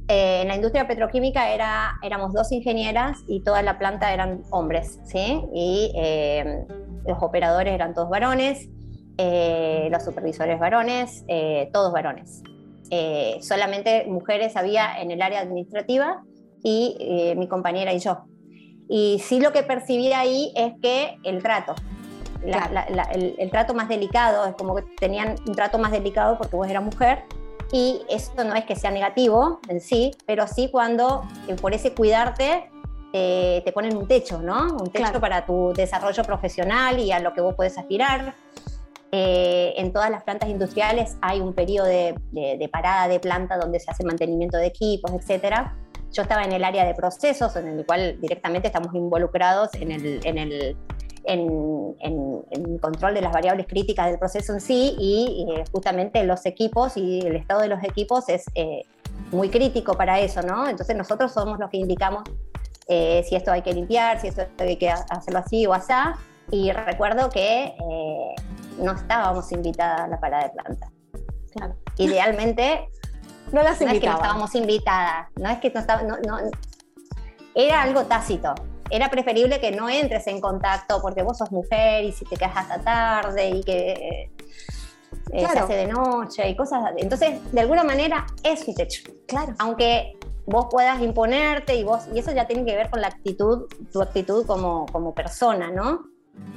eh, 0.07 0.41
en 0.41 0.47
la 0.47 0.55
industria 0.55 0.87
petroquímica 0.87 1.53
era, 1.53 1.99
éramos 2.01 2.33
dos 2.33 2.51
ingenieras 2.51 3.19
y 3.27 3.41
toda 3.41 3.61
la 3.61 3.77
planta 3.77 4.11
eran 4.11 4.41
hombres, 4.49 4.99
¿sí? 5.05 5.43
Y 5.53 5.91
eh, 5.95 6.65
los 7.07 7.21
operadores 7.21 7.73
eran 7.73 7.93
todos 7.93 8.09
varones, 8.09 8.67
eh, 9.17 9.89
los 9.91 10.03
supervisores 10.03 10.59
varones, 10.59 11.23
eh, 11.27 11.69
todos 11.73 11.91
varones. 11.91 12.41
Eh, 12.91 13.37
solamente 13.41 14.05
mujeres 14.07 14.55
había 14.55 14.99
en 15.01 15.11
el 15.11 15.21
área 15.21 15.41
administrativa 15.41 16.23
y 16.63 16.97
eh, 16.99 17.35
mi 17.35 17.47
compañera 17.47 17.93
y 17.93 17.99
yo. 17.99 18.23
Y 18.89 19.19
sí 19.23 19.39
lo 19.39 19.51
que 19.51 19.61
percibí 19.63 20.11
ahí 20.13 20.51
es 20.55 20.73
que 20.81 21.17
el 21.23 21.43
trato, 21.43 21.75
la- 22.43 22.69
la- 22.71 22.87
la- 22.89 23.03
el, 23.13 23.35
el 23.37 23.51
trato 23.51 23.73
más 23.75 23.87
delicado, 23.89 24.45
es 24.47 24.55
como 24.55 24.75
que 24.75 24.83
tenían 24.99 25.35
un 25.47 25.53
trato 25.53 25.77
más 25.77 25.91
delicado 25.91 26.37
porque 26.37 26.55
vos 26.55 26.67
eras 26.67 26.83
mujer, 26.83 27.23
y 27.71 28.01
esto 28.09 28.43
no 28.45 28.55
es 28.55 28.65
que 28.65 28.75
sea 28.75 28.89
negativo 28.89 29.59
en 29.69 29.79
sí, 29.79 30.09
pero 30.25 30.47
sí 30.47 30.69
cuando 30.71 31.21
eh, 31.47 31.55
por 31.55 31.73
ese 31.75 31.93
cuidarte 31.93 32.71
eh, 33.13 33.61
te 33.65 33.71
ponen 33.71 33.95
un 33.97 34.07
techo, 34.07 34.39
¿no? 34.41 34.73
Un 34.73 34.91
techo 34.91 35.03
Claro. 35.05 35.19
para 35.19 35.45
tu 35.45 35.73
desarrollo 35.73 36.23
profesional 36.23 36.99
y 36.99 37.11
a 37.11 37.19
lo 37.19 37.33
que 37.33 37.41
vos 37.41 37.55
puedes 37.55 37.77
aspirar. 37.77 38.35
Eh, 39.11 39.73
en 39.77 39.91
todas 39.91 40.11
las 40.11 40.23
plantas 40.23 40.49
industriales 40.49 41.17
hay 41.21 41.39
un 41.41 41.53
periodo 41.53 41.87
de, 41.87 42.13
de- 42.31 42.57
de 42.59 42.69
parada 42.69 43.07
de 43.07 43.19
planta 43.19 43.57
donde 43.57 43.79
se 43.79 43.89
hace 43.89 44.03
mantenimiento 44.03 44.57
de 44.57 44.67
equipos, 44.67 45.11
etcétera. 45.13 45.75
Yo 46.11 46.21
estaba 46.21 46.43
en 46.43 46.51
el 46.51 46.63
área 46.63 46.85
de 46.85 46.93
procesos, 46.93 47.55
en 47.55 47.67
el 47.67 47.85
cual 47.85 48.19
directamente 48.21 48.67
estamos 48.67 48.93
involucrados 48.93 49.69
en 49.75 49.91
el, 49.91 50.19
en 50.25 50.37
el 50.37 50.77
en, 51.25 51.95
en- 51.99 52.41
en 52.51 52.77
control 52.79 53.13
de 53.13 53.21
las 53.21 53.33
variables 53.33 53.67
críticas 53.67 54.07
del 54.07 54.17
proceso 54.17 54.53
en 54.53 54.61
sí 54.61 54.95
y 54.97 55.45
eh, 55.53 55.63
justamente 55.71 56.23
los 56.23 56.45
equipos 56.45 56.95
y 56.95 57.19
el 57.19 57.35
estado 57.35 57.61
de 57.61 57.67
los 57.67 57.83
equipos 57.83 58.29
es 58.29 58.45
eh, 58.55 58.83
muy 59.31 59.49
crítico 59.49 59.93
para 59.95 60.19
eso, 60.19 60.41
¿no? 60.41 60.67
Entonces 60.67 60.95
nosotros 60.95 61.31
somos 61.33 61.59
los 61.59 61.69
que 61.69 61.77
indicamos 61.77 62.23
eh, 62.89 63.23
si 63.27 63.35
esto 63.35 63.51
hay 63.51 63.61
que 63.61 63.71
limpiar, 63.73 64.19
si 64.19 64.27
esto 64.27 64.43
hay 64.59 64.75
que 64.77 64.89
hacerlo 64.89 65.39
así 65.39 65.65
o 65.67 65.73
asá. 65.73 66.17
Y 66.51 66.71
recuerdo 66.71 67.29
que 67.29 67.65
eh, 67.65 68.35
no 68.79 68.93
estábamos 68.93 69.51
invitadas 69.51 70.01
a 70.01 70.07
la 70.07 70.19
parada 70.19 70.43
de 70.45 70.49
planta. 70.49 70.91
Claro. 71.53 71.75
Idealmente 71.97 72.87
No 73.51 73.63
las 73.63 73.81
no 73.81 73.87
es 73.91 73.99
que 73.99 74.05
no 74.07 74.13
estábamos 74.13 74.53
invitadas, 74.53 75.27
no 75.35 75.49
es 75.49 75.57
que 75.59 75.71
no 75.71 75.79
estaba- 75.79 76.03
no- 76.03 76.17
no- 76.27 76.37
era 77.55 77.81
algo 77.81 78.03
tácito. 78.03 78.53
Era 78.91 79.09
preferible 79.09 79.59
que 79.59 79.71
no 79.71 79.89
entres 79.89 80.27
en 80.27 80.39
contacto 80.39 80.99
porque 81.01 81.23
vos 81.23 81.37
sos 81.37 81.51
mujer 81.51 82.03
y 82.05 82.11
si 82.11 82.25
te 82.25 82.35
quedas 82.37 82.55
hasta 82.57 82.79
tarde 82.79 83.49
y 83.49 83.63
que 83.63 83.91
eh, 83.91 84.31
eh, 85.31 85.39
se 85.41 85.45
Claro. 85.45 85.63
hace 85.65 85.73
de 85.75 85.87
noche 85.87 86.47
y 86.49 86.55
cosas. 86.55 86.83
así. 86.85 86.95
Entonces, 87.01 87.39
de 87.51 87.61
alguna 87.61 87.83
manera 87.83 88.25
es 88.43 88.67
un 88.67 88.75
techo. 88.75 89.01
Claro. 89.27 89.53
Aunque 89.59 90.13
vos 90.49 90.67
puedas 90.69 90.99
imponerte 91.01 91.75
y 91.75 91.83
vos, 91.83 92.07
y 92.13 92.19
eso 92.19 92.31
ya 92.31 92.45
tiene 92.47 92.65
que 92.65 92.75
ver 92.75 92.89
con 92.89 93.01
la 93.01 93.07
actitud, 93.07 93.67
tu 93.91 94.01
actitud 94.01 94.45
como, 94.45 94.85
como 94.91 95.13
persona, 95.13 95.71
¿no? 95.71 96.05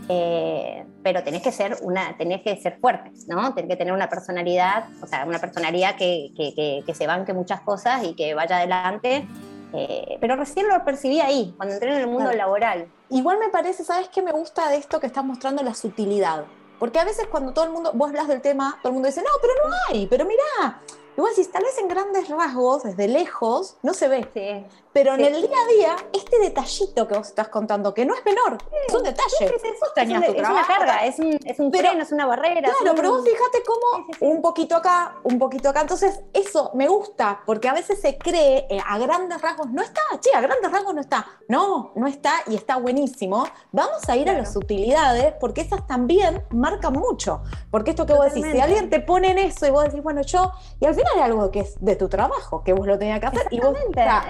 Eh, 0.09 0.85
pero 1.03 1.23
tenés 1.23 1.43
que 1.43 1.53
ser 1.53 1.77
una, 1.83 2.17
tenés 2.17 2.43
que 2.43 2.57
ser 2.61 2.79
fuerte, 2.81 3.11
¿no? 3.29 3.55
Tenés 3.55 3.71
que 3.71 3.77
tener 3.77 3.93
una 3.93 4.09
personalidad, 4.09 4.85
o 5.03 5.07
sea, 5.07 5.25
una 5.27 5.39
personalidad 5.39 5.97
que, 5.97 6.31
que, 6.37 6.55
que- 6.55 6.83
que 6.87 6.95
se 6.95 7.07
banque 7.07 7.33
muchas 7.33 7.61
cosas 7.61 8.03
y 8.05 8.15
que 8.15 8.35
vaya 8.35 8.57
adelante. 8.59 9.27
Eh, 9.75 10.19
pero 10.21 10.37
recién 10.37 10.69
lo 10.69 10.85
percibí 10.85 11.21
ahí, 11.21 11.55
cuando 11.57 11.75
entré 11.75 11.91
en 11.95 12.01
el 12.01 12.07
mundo 12.07 12.25
Claro. 12.25 12.37
laboral. 12.37 12.93
Igual 13.09 13.39
me 13.39 13.49
parece, 13.49 13.85
¿sabes 13.85 14.09
qué 14.09 14.21
me 14.21 14.33
gusta 14.33 14.69
de 14.69 14.77
esto 14.77 15.01
que 15.01 15.07
estás 15.07 15.25
mostrando? 15.25 15.63
La 15.63 15.75
sutilidad. 15.75 16.45
Porque 16.79 16.99
a 16.99 17.05
veces 17.05 17.27
cuando 17.31 17.53
todo 17.55 17.65
el 17.65 17.71
mundo, 17.71 17.91
vos 17.95 18.09
hablas 18.11 18.29
del 18.29 18.43
tema, 18.43 18.79
todo 18.83 18.89
el 18.91 18.95
mundo 18.95 19.07
dice, 19.09 19.23
no, 19.23 19.31
pero 19.41 19.55
no 19.67 19.75
hay, 19.89 20.07
pero 20.09 20.27
mirá, 20.27 20.81
Vos 21.17 21.31
decís, 21.31 21.53
tal 21.53 21.63
vez 21.63 21.77
en 21.79 21.89
grandes 21.89 22.29
rasgos, 22.29 22.85
desde 22.85 23.09
lejos, 23.09 23.77
no 23.83 23.93
se 23.93 24.09
ve. 24.09 24.67
Pero 24.93 25.17
Sí. 25.17 25.25
en 25.25 25.35
el 25.35 25.43
día 25.43 25.57
a 25.57 25.73
día, 25.73 25.97
este 26.13 26.39
detallito 26.39 27.09
que 27.09 27.15
vos 27.17 27.27
estás 27.29 27.49
contando, 27.49 27.95
que 27.95 28.05
no 28.05 28.15
es 28.15 28.25
menor, 28.25 28.59
es 28.87 28.95
un 28.95 29.03
detalle. 29.03 29.29
Sí, 29.39 29.45
es, 29.45 29.63
una, 30.11 30.21
tu 30.27 30.33
es 30.33 30.39
una 30.39 30.43
trabajo, 30.43 30.67
carga, 30.69 31.07
es 31.07 31.19
un, 31.19 31.39
es 31.45 31.59
un 31.59 31.71
Pero- 31.71 31.89
freno, 31.89 32.03
es 32.03 32.13
una 32.13 32.27
barrera. 32.27 32.61
Claro, 32.61 32.77
son- 32.87 32.97
pero 32.97 33.11
vos 33.13 33.25
fíjate 33.25 33.63
cómo 33.67 34.07
un 34.21 34.43
poquito 34.43 34.77
acá, 34.77 35.17
un 35.25 35.39
poquito 35.39 35.69
acá. 35.71 35.81
Entonces, 35.81 36.21
eso 36.35 36.71
me 36.75 36.89
gusta, 36.89 37.41
porque 37.47 37.69
a 37.69 37.73
veces 37.75 38.01
se 38.01 38.19
cree 38.19 38.67
eh, 38.69 38.81
a 38.87 38.99
grandes 38.99 39.41
rasgos, 39.41 39.71
no 39.71 39.83
está, 39.83 40.01
che, 40.21 40.35
a 40.37 40.41
grandes 40.41 40.71
rasgos 40.71 40.95
no 40.95 41.01
está. 41.01 41.27
No, 41.49 41.93
no 41.97 42.07
está 42.07 42.33
y 42.47 42.55
está 42.55 42.77
buenísimo. 42.77 43.47
Vamos 43.73 44.07
a 44.09 44.17
ir 44.17 44.29
a 44.29 44.35
las 44.35 44.55
utilidades, 44.57 45.35
porque 45.41 45.63
esas 45.63 45.87
también 45.87 46.45
marcan 46.51 46.93
mucho. 46.93 47.43
Porque 47.71 47.91
esto 47.91 48.05
que 48.07 48.13
vos 48.13 48.27
decís, 48.27 48.45
si 48.53 48.61
alguien 48.61 48.91
te 48.91 49.01
pone 49.01 49.31
en 49.31 49.39
eso 49.39 49.67
y 49.67 49.71
vos 49.71 49.85
decís, 49.85 50.03
bueno, 50.03 50.21
yo, 50.23 50.53
y 50.81 50.87
al 50.87 50.95
final 50.95 51.13
es 51.17 51.23
algo 51.23 51.51
que 51.51 51.61
es 51.61 51.75
de 51.83 51.97
tu 51.97 52.09
trabajo, 52.09 52.63
que 52.63 52.73
vos 52.75 52.87
lo 52.87 52.99
tenías 52.99 53.21
que 53.21 53.27
hacer 53.27 53.47
y 53.51 53.59
vos, 53.61 53.75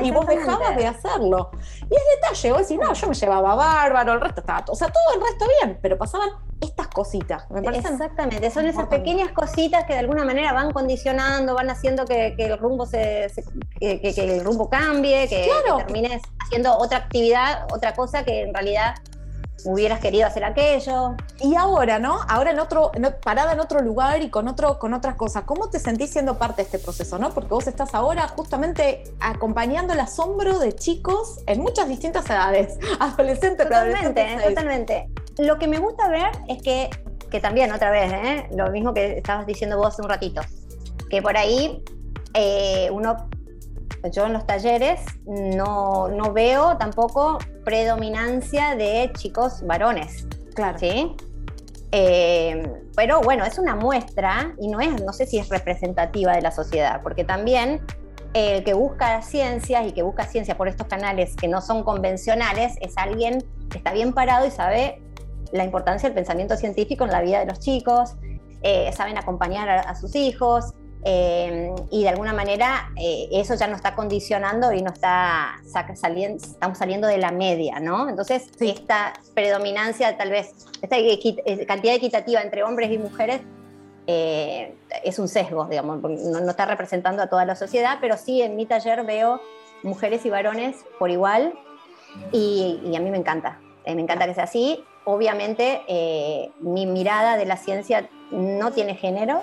y 0.01 0.11
vos 0.13 0.29
exactamente. 0.29 0.52
Dejabas 0.59 0.77
de 0.77 0.87
hacerlo. 0.87 1.51
Y 1.91 1.95
es 1.95 2.03
detalle, 2.21 2.53
vos 2.53 2.61
decís, 2.63 2.79
no, 2.81 2.93
yo 2.93 3.07
me 3.09 3.15
llevaba 3.15 3.55
bárbaro, 3.55 4.13
el 4.15 4.21
resto 4.21 4.41
estaba, 4.41 4.65
o 4.69 4.75
sea, 4.75 4.89
todo 4.89 5.15
el 5.15 5.21
resto 5.21 5.47
bien, 5.61 5.79
pero 5.83 5.99
pasaban 5.99 6.29
estas 6.61 6.89
cositas. 6.89 7.51
Me 7.51 7.63
parecen 7.63 7.93
Exactamente, 7.95 8.51
son 8.51 8.67
esas 8.67 8.87
pequeñas 8.87 9.33
cositas 9.33 9.85
que 9.85 9.95
de 9.95 9.99
alguna 10.01 10.25
manera 10.25 10.53
van 10.53 10.71
condicionando, 10.73 11.55
van 11.55 11.71
haciendo 11.71 12.05
que, 12.05 12.35
que 12.37 12.47
el 12.47 12.59
rumbo 12.59 12.87
se, 12.87 13.29
se- 13.31 13.45
que, 13.81 14.01
que- 14.01 14.15
que 14.15 14.37
el 14.39 14.45
rumbo 14.45 14.69
cambie, 14.71 15.29
que, 15.29 15.45
Claro. 15.49 15.79
que 15.79 15.85
termines 15.85 16.23
haciendo 16.45 16.77
otra 16.79 16.99
actividad, 16.99 17.67
otra 17.73 17.95
cosa 17.95 18.25
que 18.25 18.43
en 18.43 18.55
realidad 18.55 18.95
hubieras 19.65 20.01
querido 20.01 20.27
hacer 20.27 20.45
aquello. 20.45 21.15
Y 21.41 21.55
ahora, 21.55 21.99
¿no? 21.99 22.21
Ahora 22.29 22.51
en 22.51 22.59
otro, 22.59 22.91
en 22.95 23.15
parada 23.23 23.53
en 23.53 23.61
otro 23.61 23.81
lugar 23.81 24.23
y 24.23 24.31
con 24.31 24.49
otro, 24.49 24.79
con 24.79 24.95
otras 24.95 25.17
cosas. 25.17 25.45
¿Cómo 25.45 25.71
te 25.71 25.79
sentís 25.79 26.11
siendo 26.11 26.39
parte 26.39 26.63
de 26.63 26.63
este 26.63 26.79
proceso, 26.79 27.19
no? 27.19 27.31
Porque 27.31 27.49
vos 27.49 27.67
estás 27.67 27.95
ahora 27.95 28.29
justamente 28.29 29.05
acompañando 29.21 29.93
el 29.93 30.01
asombro 30.01 30.59
de 30.59 30.75
chicos 30.75 31.41
en 31.47 31.61
muchas 31.61 31.89
distintas 31.89 32.29
edades, 32.29 32.79
adolescentes, 33.01 33.67
Totalmente, 33.67 34.13
preadolescentes, 34.13 34.49
totalmente. 34.49 35.09
Lo 35.39 35.59
que 35.59 35.69
me 35.69 35.79
gusta 35.79 36.09
ver 36.09 36.31
es 36.49 36.63
que, 36.63 36.91
que 37.31 37.41
también, 37.41 37.73
otra 37.73 37.91
vez, 37.91 38.13
¿eh? 38.13 38.49
lo 38.55 38.71
mismo 38.71 38.93
que 38.93 39.19
estabas 39.19 39.47
diciendo 39.47 39.77
vos 39.77 39.89
hace 39.89 40.03
un 40.03 40.09
ratito, 40.09 40.43
que 41.09 41.23
por 41.23 41.37
ahí 41.37 41.83
eh, 42.35 42.89
uno, 42.91 43.29
yo 44.11 44.27
en 44.27 44.33
los 44.33 44.47
talleres 44.47 45.01
no, 45.27 46.09
no 46.09 46.33
veo 46.33 46.77
tampoco 46.79 47.39
predominancia 47.65 48.75
de 48.77 49.11
chicos 49.17 49.63
varones, 49.67 50.27
Claro. 50.55 50.79
¿sí? 50.79 51.15
Eh, 51.93 52.63
pero 52.97 53.21
bueno, 53.21 53.45
es 53.45 53.59
una 53.59 53.75
muestra 53.75 54.55
y 54.59 54.69
no 54.69 54.81
es, 54.81 55.03
no 55.03 55.13
sé 55.13 55.27
si 55.27 55.39
es 55.39 55.49
representativa 55.49 56.33
de 56.33 56.41
la 56.41 56.51
sociedad, 56.51 57.01
porque 57.03 57.25
también 57.25 57.81
el 58.33 58.65
que 58.65 58.73
busca 58.73 59.21
ciencias 59.21 59.87
y 59.87 59.93
que 59.93 60.03
busca 60.03 60.25
ciencia 60.25 60.57
por 60.57 60.69
estos 60.69 60.87
canales 60.87 61.37
que 61.37 61.49
no 61.49 61.61
son 61.61 61.83
convencionales 61.85 62.77
es 62.81 62.97
alguien 62.97 63.45
que 63.71 63.77
está 63.77 63.93
bien 63.93 64.15
parado 64.15 64.47
y 64.47 64.51
sabe 64.51 65.03
la 65.53 65.65
importancia 65.65 66.09
del 66.09 66.15
pensamiento 66.15 66.57
científico 66.57 67.05
en 67.05 67.11
la 67.11 67.21
vida 67.21 67.41
de 67.41 67.47
los 67.47 67.61
chicos, 67.61 68.15
eh, 68.63 68.91
saben 68.95 69.19
acompañar 69.19 69.69
a, 69.69 69.81
a 69.81 69.95
sus 69.95 70.15
hijos 70.17 70.73
eh, 71.05 71.75
y 71.91 72.03
de 72.03 72.09
alguna 72.09 72.33
manera 72.33 72.91
eh, 72.97 73.29
eso 73.33 73.55
ya 73.55 73.67
no 73.67 73.77
está 73.77 73.95
condicionando 73.95 74.73
y 74.73 74.83
no 74.83 74.91
está 74.93 75.61
saliendo, 75.95 76.45
estamos 76.45 76.79
saliendo 76.79 77.09
de 77.09 77.19
la 77.19 77.33
media, 77.33 77.81
¿no? 77.81 78.09
Entonces 78.09 78.49
Sí. 78.57 78.71
esta 78.71 79.13
predominancia, 79.35 80.17
tal 80.17 80.31
vez, 80.31 80.55
esta 80.81 80.97
eh, 80.99 81.67
cantidad 81.67 81.95
equitativa 81.95 82.41
entre 82.41 82.63
hombres 82.63 82.91
y 82.93 82.99
mujeres 82.99 83.41
eh, 84.07 84.75
es 85.05 85.19
un 85.19 85.29
sesgo, 85.29 85.65
digamos, 85.67 86.01
no, 86.03 86.41
no 86.41 86.51
está 86.51 86.67
representando 86.67 87.23
a 87.23 87.29
toda 87.29 87.45
la 87.45 87.55
sociedad, 87.57 87.99
pero 88.01 88.17
sí 88.17 88.43
en 88.43 88.57
mi 88.57 88.67
taller 88.67 89.05
veo 89.05 89.41
mujeres 89.83 90.25
y 90.27 90.31
varones 90.31 90.77
por 90.99 91.11
igual 91.11 91.53
y, 92.33 92.81
y 92.85 92.97
a 92.97 93.01
mí 93.01 93.11
me 93.11 93.19
encanta, 93.19 93.59
eh, 93.85 93.95
me 93.95 94.03
encanta 94.03 94.27
que 94.27 94.35
sea 94.35 94.45
así. 94.45 94.85
Obviamente 95.05 95.83
eh, 95.89 96.51
mi 96.61 96.87
mirada 96.87 97.37
de 97.37 97.45
la 97.45 97.57
ciencia 97.57 98.09
no 98.31 98.71
tiene 98.71 98.95
género, 98.95 99.43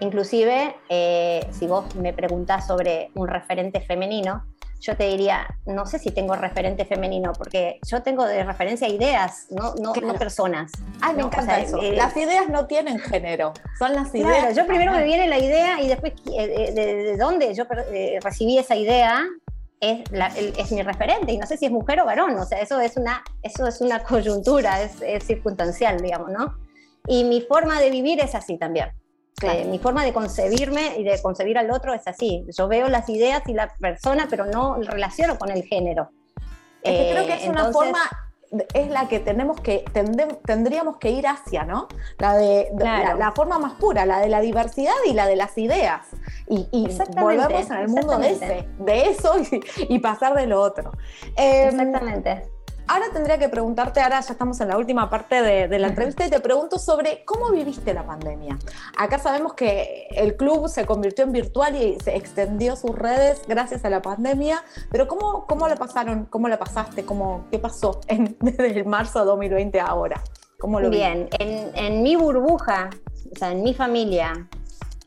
inclusive 0.00 0.76
eh, 0.88 1.46
si 1.52 1.66
vos 1.66 1.94
me 1.96 2.12
preguntás 2.12 2.66
sobre 2.66 3.10
un 3.14 3.28
referente 3.28 3.80
femenino, 3.80 4.44
yo 4.80 4.94
te 4.96 5.04
diría, 5.08 5.46
no 5.64 5.86
sé 5.86 5.98
si 5.98 6.10
tengo 6.10 6.34
referente 6.36 6.84
femenino, 6.84 7.32
porque 7.32 7.80
yo 7.90 8.02
tengo 8.02 8.24
de 8.26 8.44
referencia 8.44 8.86
ideas, 8.88 9.46
no, 9.50 9.74
no, 9.80 9.92
Claro. 9.92 10.08
no 10.12 10.18
personas. 10.18 10.70
Ay, 11.00 11.14
me 11.14 11.20
¿no? 11.20 11.24
O 11.24 11.28
encanta 11.28 11.54
sea, 11.54 11.60
eso. 11.64 11.80
eh, 11.80 11.96
Las 11.96 12.14
ideas 12.16 12.48
no 12.50 12.66
tienen 12.66 12.98
género, 12.98 13.52
son 13.78 13.94
las 13.94 14.10
Claro, 14.10 14.36
ideas. 14.36 14.56
yo 14.56 14.66
primero 14.66 14.92
me 14.92 15.02
viene 15.04 15.26
la 15.28 15.38
idea 15.38 15.80
y 15.80 15.88
después 15.88 16.12
eh, 16.26 16.54
eh, 16.68 16.72
de, 16.72 16.94
de 17.04 17.16
dónde 17.16 17.54
yo 17.54 17.64
eh, 17.90 18.18
recibí 18.22 18.58
esa 18.58 18.76
idea 18.76 19.24
es, 19.80 20.10
la- 20.12 20.28
es 20.36 20.70
mi 20.72 20.82
referente 20.82 21.32
y 21.32 21.38
no 21.38 21.46
sé 21.46 21.56
si 21.56 21.66
es 21.66 21.72
mujer 21.72 22.00
o 22.00 22.04
varón, 22.04 22.36
o 22.38 22.44
sea, 22.44 22.60
eso 22.60 22.78
es 22.80 22.96
una, 22.98 23.24
eso 23.42 23.66
es 23.66 23.80
una 23.80 24.00
coyuntura, 24.04 24.82
es, 24.82 25.00
es 25.02 25.24
circunstancial, 25.24 26.00
digamos, 26.00 26.30
¿no? 26.30 26.54
Y 27.08 27.24
mi 27.24 27.40
forma 27.40 27.80
de 27.80 27.90
vivir 27.90 28.20
es 28.20 28.34
así 28.34 28.58
también. 28.58 28.88
Claro. 29.38 29.58
Eh, 29.60 29.64
mi 29.66 29.78
forma 29.78 30.02
de 30.04 30.12
concebirme 30.12 30.96
y 30.98 31.04
de 31.04 31.20
concebir 31.20 31.58
al 31.58 31.70
otro 31.70 31.92
es 31.92 32.06
así. 32.06 32.46
Yo 32.56 32.68
veo 32.68 32.88
las 32.88 33.08
ideas 33.08 33.42
y 33.46 33.52
la 33.52 33.74
persona, 33.74 34.26
pero 34.30 34.46
no 34.46 34.76
relaciono 34.76 35.38
con 35.38 35.50
el 35.50 35.62
género. 35.64 36.08
Es 36.82 36.92
que 36.92 37.10
creo 37.12 37.22
Eh, 37.24 37.26
que 37.26 37.34
es 37.34 37.48
una 37.48 37.70
forma, 37.72 37.98
es 38.72 38.88
la 38.88 39.08
que 39.08 39.18
tenemos 39.20 39.60
que, 39.60 39.84
tendem- 39.86 40.38
tendríamos 40.46 40.96
que 40.98 41.10
ir 41.10 41.26
hacia, 41.26 41.64
¿no? 41.64 41.88
La 42.18 42.34
de 42.36 42.70
Claro. 42.78 43.18
la, 43.18 43.26
la 43.26 43.32
forma 43.32 43.58
más 43.58 43.74
pura, 43.74 44.06
la 44.06 44.20
de 44.20 44.28
la 44.28 44.40
diversidad 44.40 44.94
y 45.04 45.12
la 45.12 45.26
de 45.26 45.36
las 45.36 45.58
ideas. 45.58 46.06
Y, 46.48 46.66
y 46.72 46.86
en 46.86 46.92
el 47.72 47.88
mundo 47.88 48.18
de 48.18 48.30
ese, 48.30 48.68
de 48.78 49.02
eso 49.10 49.34
y, 49.38 49.60
y 49.94 49.98
pasar 49.98 50.34
de 50.34 50.46
lo 50.46 50.60
otro. 50.62 50.92
Eh, 51.36 51.64
Exactamente. 51.70 52.48
Ahora 52.88 53.06
tendría 53.12 53.36
que 53.38 53.48
preguntarte, 53.48 54.00
ahora 54.00 54.20
ya 54.20 54.32
estamos 54.32 54.60
en 54.60 54.68
la 54.68 54.76
última 54.78 55.10
parte 55.10 55.42
de, 55.42 55.66
de 55.66 55.78
la 55.78 55.88
entrevista 55.88 56.24
y 56.24 56.30
te 56.30 56.38
pregunto 56.40 56.78
sobre 56.78 57.24
cómo 57.24 57.50
viviste 57.50 57.92
la 57.92 58.06
pandemia. 58.06 58.58
Acá 58.96 59.18
sabemos 59.18 59.54
que 59.54 60.06
el 60.12 60.36
club 60.36 60.68
se 60.68 60.86
convirtió 60.86 61.24
en 61.24 61.32
virtual 61.32 61.74
y 61.74 61.98
se 61.98 62.14
extendió 62.14 62.76
sus 62.76 62.96
redes 62.96 63.42
gracias 63.48 63.84
a 63.84 63.90
la 63.90 64.02
pandemia, 64.02 64.62
pero 64.90 65.08
¿cómo, 65.08 65.46
cómo 65.46 65.66
la 65.66 65.74
pasaron? 65.74 66.26
¿Cómo 66.26 66.46
la 66.48 66.58
pasaste? 66.58 67.04
¿Cómo, 67.04 67.46
¿Qué 67.50 67.58
pasó 67.58 68.00
en- 68.06 68.36
desde 68.40 68.78
el 68.78 68.86
marzo 68.86 69.18
de 69.18 69.24
2020 69.26 69.80
a 69.80 69.86
ahora? 69.86 70.22
¿Cómo 70.60 70.80
lo? 70.80 70.88
Bien, 70.88 71.28
en, 71.40 71.70
en 71.74 72.02
mi 72.02 72.14
burbuja, 72.14 72.90
o 73.34 73.36
sea, 73.38 73.50
en 73.50 73.62
mi 73.64 73.74
familia, 73.74 74.48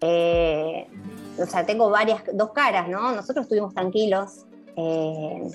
eh, 0.02 0.86
o 1.42 1.46
sea, 1.46 1.66
tengo 1.66 1.90
varias, 1.90 2.24
dos 2.34 2.52
caras, 2.52 2.90
¿no? 2.90 3.14
Nosotros 3.14 3.44
estuvimos 3.46 3.74
tranquilos, 3.74 4.46
eh, 4.76 5.50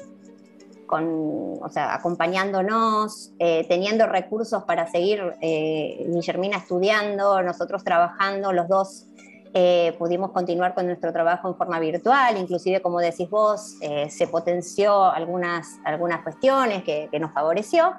o 1.02 1.68
sea, 1.70 1.94
acompañándonos, 1.94 3.32
eh, 3.38 3.64
teniendo 3.68 4.06
recursos 4.06 4.64
para 4.64 4.86
seguir 4.86 5.20
eh, 5.40 6.04
Guillermina 6.08 6.58
estudiando, 6.58 7.42
nosotros 7.42 7.82
trabajando, 7.84 8.52
los 8.52 8.68
dos 8.68 9.06
eh, 9.54 9.94
pudimos 9.98 10.32
continuar 10.32 10.74
con 10.74 10.86
nuestro 10.86 11.12
trabajo 11.12 11.48
en 11.48 11.56
forma 11.56 11.78
virtual, 11.78 12.36
inclusive 12.36 12.80
como 12.82 12.98
decís 13.00 13.28
vos, 13.30 13.76
eh, 13.80 14.08
se 14.10 14.26
potenció 14.26 15.04
algunas, 15.04 15.78
algunas 15.84 16.22
cuestiones 16.22 16.82
que, 16.84 17.08
que 17.10 17.18
nos 17.18 17.32
favoreció. 17.32 17.92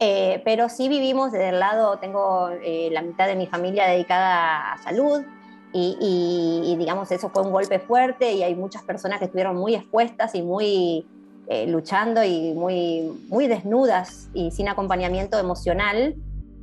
Pero 0.00 0.68
sí 0.68 0.88
vivimos 0.88 1.32
desde 1.32 1.48
el 1.48 1.58
lado, 1.58 1.98
tengo 1.98 2.50
la 2.90 3.02
mitad 3.02 3.26
de 3.26 3.34
mi 3.34 3.48
familia 3.48 3.84
dedicada 3.88 4.74
a 4.74 4.78
salud 4.78 5.24
y- 5.72 6.62
y, 6.64 6.76
digamos 6.76 7.10
eso 7.10 7.28
fue 7.30 7.42
un 7.42 7.50
golpe 7.52 7.78
fuerte 7.78 8.32
y 8.32 8.42
hay 8.42 8.54
muchas 8.54 8.82
personas 8.82 9.18
que 9.18 9.26
estuvieron 9.26 9.56
muy 9.56 9.74
expuestas 9.74 10.34
y 10.34 10.42
muy 10.42 11.06
eh, 11.48 11.66
luchando 11.66 12.22
y 12.22 12.52
muy, 12.54 13.10
muy 13.28 13.46
desnudas 13.48 14.28
y 14.34 14.50
sin 14.50 14.68
acompañamiento 14.68 15.38
emocional 15.38 16.14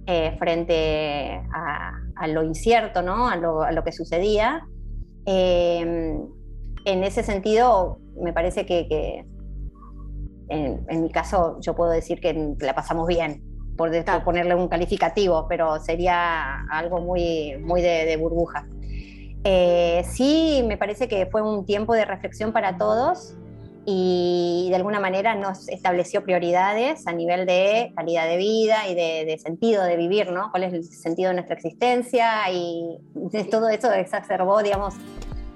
eh, 0.06 0.36
frente 0.38 1.42
a, 1.54 1.92
a 2.16 2.28
lo 2.28 2.44
incierto, 2.44 3.02
¿no? 3.02 3.28
a, 3.28 3.36
lo, 3.36 3.64
a 3.64 3.72
lo 3.72 3.84
que 3.84 3.92
sucedía. 3.92 4.66
Eh, 5.26 6.20
en 6.86 7.04
ese 7.04 7.24
sentido, 7.24 7.98
me 8.22 8.32
parece 8.32 8.66
que, 8.68 8.88
que 8.88 9.26
en, 10.50 10.86
en 10.88 11.02
mi 11.02 11.10
caso 11.12 11.58
yo 11.62 11.76
puedo 11.76 11.90
decir 11.90 12.20
que 12.20 12.54
la 12.60 12.76
pasamos 12.76 13.08
bien, 13.08 13.42
por, 13.76 13.90
de- 13.90 14.04
por 14.04 14.24
ponerle 14.24 14.54
un 14.54 14.68
calificativo, 14.68 15.48
pero 15.50 15.80
sería 15.80 16.62
algo 16.70 17.02
muy, 17.02 17.58
muy 17.60 17.82
de, 17.82 18.06
de 18.06 18.18
burbuja. 18.18 18.68
Eh, 19.44 20.04
sí, 20.08 20.64
me 20.68 20.78
parece 20.78 21.08
que 21.08 21.26
fue 21.26 21.42
un 21.42 21.66
tiempo 21.66 21.94
de 21.96 22.06
reflexión 22.06 22.52
para 22.54 22.78
todos 22.78 23.36
y 23.88 24.68
de 24.70 24.76
alguna 24.76 25.00
manera 25.00 25.36
nos 25.36 25.70
estableció 25.70 26.24
prioridades 26.24 27.06
a 27.08 27.12
nivel 27.14 27.46
de 27.46 27.94
calidad 27.96 28.28
de 28.28 28.38
vida 28.38 28.88
y 28.88 28.96
de, 28.96 29.26
de 29.26 29.38
sentido 29.38 29.84
de 29.84 29.96
vivir, 29.96 30.32
¿no? 30.32 30.50
¿Cuál 30.50 30.64
es 30.64 30.74
el 30.74 30.84
sentido 30.84 31.30
de 31.30 31.36
nuestra 31.36 31.56
existencia? 31.56 32.50
Y 32.52 32.98
de 33.14 33.44
todo 33.52 33.70
eso 33.70 33.92
exacerbó, 33.94 34.64
digamos, 34.64 34.96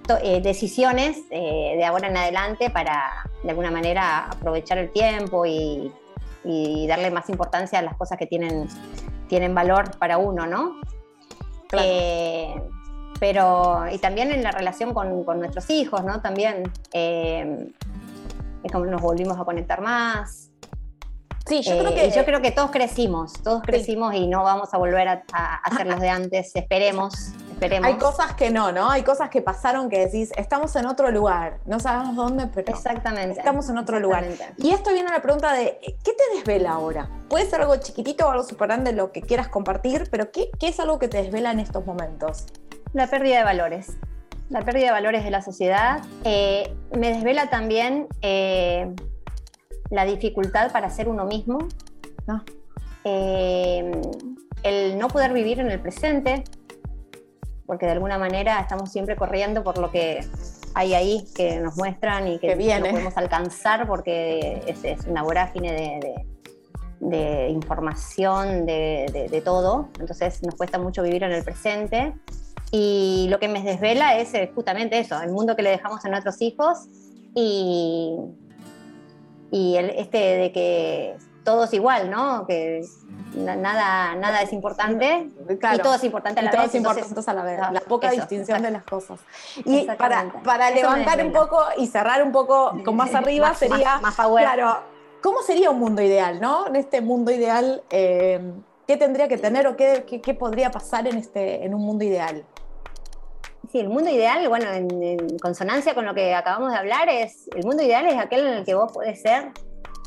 to- 0.06 0.20
eh, 0.22 0.42
decisiones 0.42 1.18
eh, 1.32 1.74
de 1.76 1.84
ahora 1.86 2.08
en 2.08 2.18
adelante 2.18 2.70
para 2.70 3.26
de 3.44 3.50
alguna 3.50 3.72
manera 3.72 4.28
aprovechar 4.28 4.78
el 4.78 4.92
tiempo 4.92 5.46
y, 5.48 5.92
y 6.44 6.86
darle 6.88 7.10
más 7.10 7.30
importancia 7.30 7.80
a 7.80 7.82
las 7.82 7.96
cosas 7.96 8.18
que 8.20 8.28
tienen, 8.28 8.68
tienen 9.28 9.56
valor 9.56 9.98
para 9.98 10.20
uno, 10.20 10.46
¿no? 10.46 10.80
Claro. 11.68 11.88
Eh, 11.92 12.54
pero 13.20 13.86
y 13.92 13.98
también 13.98 14.32
en 14.32 14.44
la 14.44 14.52
relación 14.52 14.94
con, 14.94 15.24
con 15.26 15.40
nuestros 15.40 15.70
hijos, 15.70 16.04
¿no? 16.06 16.22
También 16.22 16.64
eh, 16.94 17.68
es 18.64 18.72
como 18.72 18.86
nos 18.86 19.02
volvimos 19.02 19.38
a 19.40 19.46
conectar 19.46 19.82
más. 19.82 20.48
Sí, 21.46 21.64
yo 21.64 21.74
Eh, 21.74 21.80
creo 21.80 21.96
que 21.96 22.12
yo 22.12 22.26
creo 22.26 22.42
que 22.42 22.52
todos 22.52 22.70
crecimos, 22.70 23.34
todos 23.44 23.64
crecimos 23.64 24.14
y 24.14 24.28
no 24.28 24.44
vamos 24.44 24.72
a 24.74 24.78
volver 24.78 25.08
a, 25.08 25.24
a 25.34 25.56
hacer 25.64 25.88
los 25.88 26.00
de 26.00 26.08
antes, 26.10 26.56
esperemos, 26.56 27.32
esperemos. 27.54 27.88
hay 27.88 27.96
cosas 27.98 28.34
que 28.36 28.52
no, 28.52 28.72
¿no? 28.72 28.92
Hay 28.92 29.02
cosas 29.02 29.32
que 29.32 29.42
pasaron 29.42 29.90
que 29.90 29.98
decís, 30.06 30.32
estamos 30.38 30.76
en 30.76 30.86
otro 30.86 31.10
lugar, 31.10 31.58
no 31.66 31.80
sabemos 31.80 32.16
dónde, 32.16 32.46
pero 32.54 32.72
Exactamente. 32.72 33.40
estamos 33.40 33.68
en 33.68 33.80
otro 33.80 34.00
lugar. 34.00 34.26
Y 34.58 34.70
esto 34.72 34.92
viene 34.94 35.10
a 35.10 35.14
la 35.14 35.22
pregunta 35.24 35.52
de, 35.54 35.80
¿qué 35.82 36.12
te 36.14 36.36
desvela 36.38 36.74
ahora? 36.74 37.10
Puede 37.30 37.48
ser 37.50 37.62
algo 37.62 37.78
chiquitito 37.78 38.28
o 38.28 38.30
algo 38.30 38.44
súper 38.44 38.68
grande, 38.68 38.92
lo 38.94 39.12
que 39.12 39.22
quieras 39.24 39.48
compartir, 39.48 40.08
pero 40.12 40.32
¿qué, 40.32 40.52
qué 40.60 40.68
es 40.68 40.80
algo 40.80 41.00
que 41.00 41.08
te 41.08 41.18
desvela 41.24 41.50
en 41.52 41.62
estos 41.62 41.84
momentos? 41.84 42.46
La 42.94 43.08
pérdida 43.08 43.40
de 43.40 43.44
valores. 43.46 43.98
La 44.50 44.62
pérdida 44.62 44.86
de 44.88 44.92
valores 44.92 45.24
de 45.24 45.32
la 45.32 45.42
sociedad. 45.42 46.02
Eh, 46.24 46.74
me 46.98 47.10
desvela 47.14 47.50
también 47.50 48.08
eh, 48.22 48.94
la 49.92 50.06
dificultad 50.06 50.72
para 50.72 50.90
ser 50.90 51.08
uno 51.08 51.26
mismo. 51.26 51.60
Ah. 52.28 52.44
Eh, 53.04 53.92
el 54.64 54.98
no 54.98 55.08
poder 55.08 55.34
vivir 55.34 55.60
en 55.60 55.70
el 55.72 55.80
presente, 55.80 56.44
porque 57.66 57.86
de 57.86 57.92
alguna 57.94 58.18
manera 58.18 58.60
estamos 58.60 58.92
siempre 58.92 59.16
corriendo 59.16 59.64
por 59.64 59.78
lo 59.78 59.92
que 59.92 60.20
hay 60.74 60.94
ahí 60.94 61.26
que 61.36 61.60
nos 61.60 61.78
muestran 61.78 62.28
y 62.28 62.40
que, 62.40 62.48
Que 62.48 62.80
no 62.80 62.88
podemos 62.92 63.18
alcanzar 63.18 63.88
porque 63.88 64.62
es, 64.68 64.84
es 64.84 65.06
una 65.06 65.24
vorágine 65.24 65.72
de, 65.74 66.00
de- 66.00 66.26
de 67.02 67.48
información, 67.50 68.66
de- 68.66 69.28
de 69.32 69.42
todo. 69.42 69.88
Entonces 70.00 70.44
nos 70.44 70.56
cuesta 70.56 70.78
mucho 70.80 71.02
vivir 71.02 71.24
en 71.24 71.32
el 71.32 71.44
presente. 71.46 72.14
Y 72.72 73.28
lo 73.30 73.40
que 73.40 73.48
me 73.48 73.64
desvela 73.64 74.18
es 74.18 74.34
eh, 74.34 74.52
justamente 74.54 75.00
eso, 75.00 75.20
el 75.22 75.32
mundo 75.32 75.56
que 75.56 75.64
le 75.64 75.72
dejamos 75.72 76.04
a 76.06 76.10
nuestros 76.10 76.40
hijos 76.42 76.78
y, 77.34 78.16
y 79.52 79.76
el, 79.76 79.90
este 79.92 80.18
de 80.18 80.52
que 80.52 81.16
todo 81.44 81.64
es 81.64 81.74
igual, 81.74 82.12
¿no? 82.12 82.46
Que 82.46 82.82
na- 83.36 83.56
nada, 83.56 84.14
nada 84.16 84.42
es 84.44 84.54
importante 84.54 85.30
Claro. 85.60 85.78
y 85.78 85.82
todo 85.82 85.96
es 85.96 86.04
importante 86.04 86.42
a 86.42 86.44
la 86.44 86.50
Y 86.50 86.52
todos 86.54 86.66
vez. 86.66 86.76
entonces- 86.76 87.04
importantes 87.06 87.28
a 87.28 87.34
la 87.34 87.44
vez, 87.44 87.60
ah, 87.64 87.72
la 87.72 87.80
poca 87.80 88.08
eso, 88.10 88.18
distinción 88.18 88.62
de 88.62 88.70
las 88.72 88.84
cosas. 88.84 89.20
Y 89.66 89.86
para, 89.98 90.32
para 90.44 90.70
levantar 90.70 91.26
un 91.26 91.32
poco 91.34 91.60
y 91.78 91.88
cerrar 91.88 92.22
un 92.22 92.32
poco 92.32 92.74
con 92.86 92.96
más 92.96 93.14
arriba 93.16 93.50
Más- 93.50 93.58
sería, 93.58 93.98
más- 94.00 94.16
más 94.20 94.28
claro, 94.28 94.78
¿cómo 95.24 95.42
sería 95.42 95.72
un 95.72 95.80
mundo 95.80 96.04
ideal, 96.04 96.40
no? 96.40 96.68
En 96.68 96.76
este 96.76 97.02
mundo 97.02 97.32
ideal, 97.32 97.82
eh, 97.90 98.40
¿qué 98.86 98.98
tendría 98.98 99.28
que 99.28 99.38
tener 99.40 99.66
o 99.66 99.76
qué, 99.76 100.06
qué- 100.08 100.22
qué 100.22 100.36
podría 100.36 100.70
pasar 100.70 101.08
en, 101.08 101.18
este, 101.18 101.66
en 101.66 101.74
un 101.74 101.82
mundo 101.82 102.06
ideal? 102.06 102.44
Sí, 103.72 103.80
el 103.80 103.90
mundo 103.90 104.10
ideal, 104.10 104.48
bueno, 104.50 104.72
en, 104.72 105.04
en 105.04 105.38
consonancia 105.40 105.94
con 105.94 106.06
lo 106.06 106.14
que 106.16 106.34
acabamos 106.34 106.72
de 106.72 106.78
hablar, 106.78 107.08
es 107.10 107.48
el 107.56 107.64
mundo 107.66 107.84
ideal 107.84 108.06
es 108.08 108.18
aquel 108.18 108.48
en 108.48 108.54
el 108.56 108.66
que 108.66 108.74
vos 108.74 108.92
podés 108.92 109.22
ser 109.22 109.52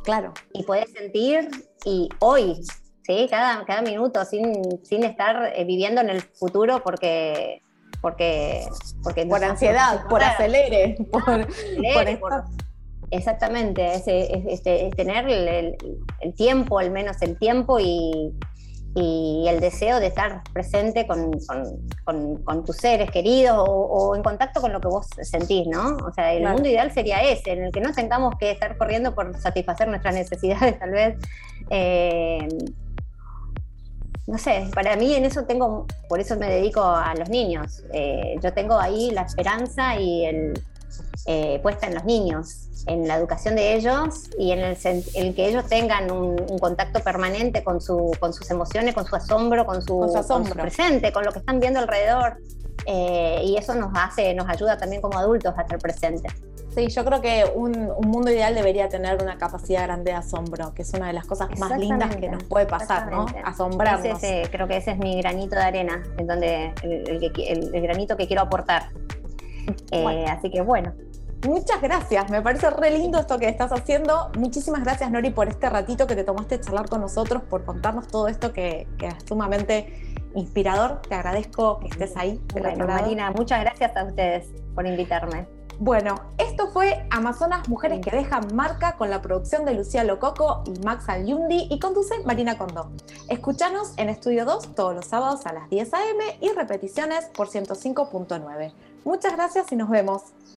Claro, 0.03 0.33
y 0.53 0.65
podés 0.65 0.91
sentir 0.93 1.49
y 1.85 2.09
hoy, 2.19 2.61
¿sí? 3.05 3.29
Cada, 3.31 3.65
cada 3.65 3.83
minuto, 3.83 4.25
sin, 4.25 4.85
sin 4.85 5.05
estar 5.05 5.53
eh, 5.55 5.65
viviendo 5.65 6.01
en 6.01 6.11
el 6.11 6.23
futuro 6.23 6.83
porque... 6.83 7.63
porque, 8.01 8.67
porque 9.05 9.27
por 9.27 9.45
ansiedad, 9.45 10.09
por 10.09 10.19
Claro, 10.19 10.35
acelere, 10.35 10.97
por, 11.13 11.23
leer, 11.79 12.19
por 12.21 12.31
por- 12.31 12.45
exactamente, 13.13 13.95
es, 13.95 14.09
es- 14.09 14.45
este, 14.49 14.87
es 14.89 14.97
tener 14.97 15.29
el, 15.29 15.47
el- 15.47 15.77
el 16.21 16.35
tiempo, 16.35 16.81
al 16.81 16.91
menos 16.91 17.23
el 17.23 17.39
tiempo 17.39 17.79
y, 17.79 18.33
y 18.95 19.47
el 19.49 19.61
deseo 19.61 20.01
de 20.01 20.09
estar 20.09 20.43
presente 20.53 21.07
con, 21.07 21.31
con- 21.47 21.79
con- 22.05 22.37
con 22.43 22.65
tus 22.65 22.77
seres 22.77 23.11
queridos 23.11 23.57
o, 23.59 23.65
o 23.65 24.15
en 24.17 24.23
contacto 24.23 24.61
con 24.61 24.73
lo 24.73 24.81
que 24.81 24.89
vos 24.89 25.07
sentís, 25.23 25.67
¿no? 25.67 25.97
O 26.07 26.13
sea, 26.13 26.33
el 26.33 26.41
Claro. 26.41 26.55
mundo 26.55 26.69
ideal 26.69 26.93
sería 26.93 27.23
ese, 27.23 27.53
en 27.53 27.65
el 27.65 27.73
que 27.73 27.81
no 27.81 27.93
tengamos 27.93 28.35
que 28.39 28.51
estar 28.51 28.77
corriendo 28.77 29.15
por 29.15 29.35
satisfacer 29.39 29.89
nuestras 29.89 30.15
necesidades, 30.23 30.79
tal 30.79 30.91
vez. 30.91 31.17
Eh, 31.71 32.47
no 34.27 34.39
sé, 34.39 34.69
para 34.75 34.95
mí 34.97 35.15
en 35.15 35.25
eso 35.25 35.45
tengo, 35.45 35.87
por 36.09 36.21
eso 36.21 36.37
me 36.37 36.49
dedico 36.49 36.83
a 36.83 37.15
los 37.15 37.29
niños. 37.29 37.83
Eh, 37.93 38.37
yo 38.43 38.53
tengo 38.53 38.79
ahí 38.79 39.11
la 39.11 39.23
esperanza 39.23 39.97
y 39.99 40.25
el, 40.27 40.63
eh, 41.27 41.61
puesta 41.63 41.87
en 41.87 41.95
los 41.95 42.05
niños, 42.05 42.69
en 42.87 43.07
la 43.07 43.17
educación 43.17 43.55
de 43.57 43.75
ellos 43.75 44.29
y 44.39 44.51
en 44.53 44.59
el, 44.61 44.77
el 45.15 45.35
que 45.35 45.49
ellos 45.49 45.67
tengan 45.67 46.11
un, 46.11 46.41
un 46.51 46.59
contacto 46.59 47.01
permanente 47.01 47.63
con, 47.63 47.81
su, 47.81 48.11
con 48.19 48.33
sus 48.33 48.51
emociones, 48.51 48.95
con 48.95 49.05
su 49.07 49.15
asombro, 49.15 49.65
con 49.65 49.83
su, 49.83 49.99
Con 49.99 50.09
su 50.09 50.13
con 50.15 50.21
asombro. 50.21 50.55
presente, 50.63 51.13
con 51.13 51.25
lo 51.25 51.33
que 51.33 51.39
están 51.39 51.61
viendo 51.61 51.79
alrededor. 51.81 52.39
Eh, 52.87 53.43
y 53.45 53.57
eso 53.57 53.75
nos 53.77 53.93
hace, 53.95 54.35
nos 54.35 54.49
ayuda 54.49 54.77
también 54.77 55.01
como 55.01 55.17
adultos 55.17 55.55
a 55.57 55.63
estar 55.63 55.79
presentes. 55.79 56.33
Sí, 56.75 56.89
yo 56.89 57.05
creo 57.05 57.21
que 57.21 57.45
un, 57.55 57.77
un 57.97 58.09
mundo 58.09 58.31
ideal 58.33 58.55
debería 58.55 58.89
tener 58.89 59.23
una 59.23 59.37
capacidad 59.37 59.83
grande 59.85 60.11
de 60.11 60.17
asombro, 60.17 60.73
que 60.75 60.83
es 60.83 60.93
una 60.95 61.07
de 61.09 61.13
las 61.13 61.27
cosas 61.27 61.49
más 61.59 61.79
lindas 61.79 62.17
que 62.17 62.29
nos 62.31 62.43
puede 62.45 62.65
pasar, 62.67 63.13
¿no? 63.13 63.27
Asombrarnos. 63.45 64.07
Ese 64.07 64.41
es, 64.41 64.47
eh, 64.47 64.51
creo 64.51 64.67
que 64.67 64.79
ese 64.79 64.93
es 64.93 64.99
mi 64.99 65.21
granito 65.21 65.55
de 65.55 65.63
arena, 65.63 66.03
en 66.17 66.27
donde 66.27 66.73
el, 66.83 67.09
el 67.09 67.33
el- 67.47 67.75
el 67.75 67.83
granito 67.83 68.17
que 68.17 68.27
quiero 68.27 68.43
aportar. 68.43 68.89
Eh. 69.91 70.27
Así 70.29 70.51
que 70.51 70.61
bueno, 70.61 70.93
Muchas 71.47 71.83
gracias, 71.83 72.31
me 72.31 72.41
parece 72.41 72.71
re 72.71 72.97
lindo 72.97 73.19
esto 73.19 73.37
que 73.37 73.49
estás 73.49 73.73
haciendo. 73.73 74.31
Muchísimas 74.39 74.85
gracias, 74.85 75.11
Nori, 75.11 75.31
por 75.31 75.49
este 75.49 75.69
ratito 75.69 76.07
que 76.07 76.15
te 76.15 76.23
tomaste 76.23 76.61
charlar 76.61 76.89
con 76.89 77.01
nosotros, 77.01 77.43
por 77.43 77.65
contarnos 77.65 78.07
todo 78.07 78.29
esto 78.29 78.53
que, 78.53 78.87
que 78.97 79.09
es 79.09 79.15
sumamente 79.27 80.15
inspirador. 80.37 81.03
Te 81.03 81.17
agradezco 81.17 81.81
que 81.81 81.89
estés 81.89 82.17
ahí. 82.17 82.41
bueno. 82.53 82.87
Marina, 82.87 83.33
muchas 83.33 83.61
gracias 83.61 83.97
a 83.97 84.05
ustedes 84.05 84.47
por 84.77 84.87
invitarme. 84.87 85.49
Bueno, 85.81 86.15
esto 86.39 86.69
fue 86.69 87.09
Amazonas 87.11 87.69
Mujeres 87.69 88.01
que 88.01 88.15
dejan 88.15 88.55
marca 88.55 88.97
con 88.97 89.11
la 89.11 89.21
producción 89.21 89.65
de 89.65 89.75
Lucía 89.75 90.05
Lococo 90.05 90.63
y 90.67 90.79
Max 90.85 91.09
Aliundi 91.09 91.67
y 91.71 91.81
conduce 91.81 92.15
Marina 92.25 92.57
Condó. 92.57 92.93
Escuchanos 93.29 93.95
en 93.97 94.11
Estudio 94.11 94.45
2 94.45 94.77
todos 94.77 94.95
los 94.95 95.07
sábados 95.07 95.45
a 95.45 95.53
las 95.53 95.69
10 95.71 95.93
a.m. 95.93 96.25
y 96.41 96.51
repeticiones 96.51 97.25
por 97.35 97.49
105.9. 97.49 98.73
Muchas 99.05 99.35
gracias 99.35 99.73
y 99.73 99.77
nos 99.77 99.89
vemos. 99.89 100.23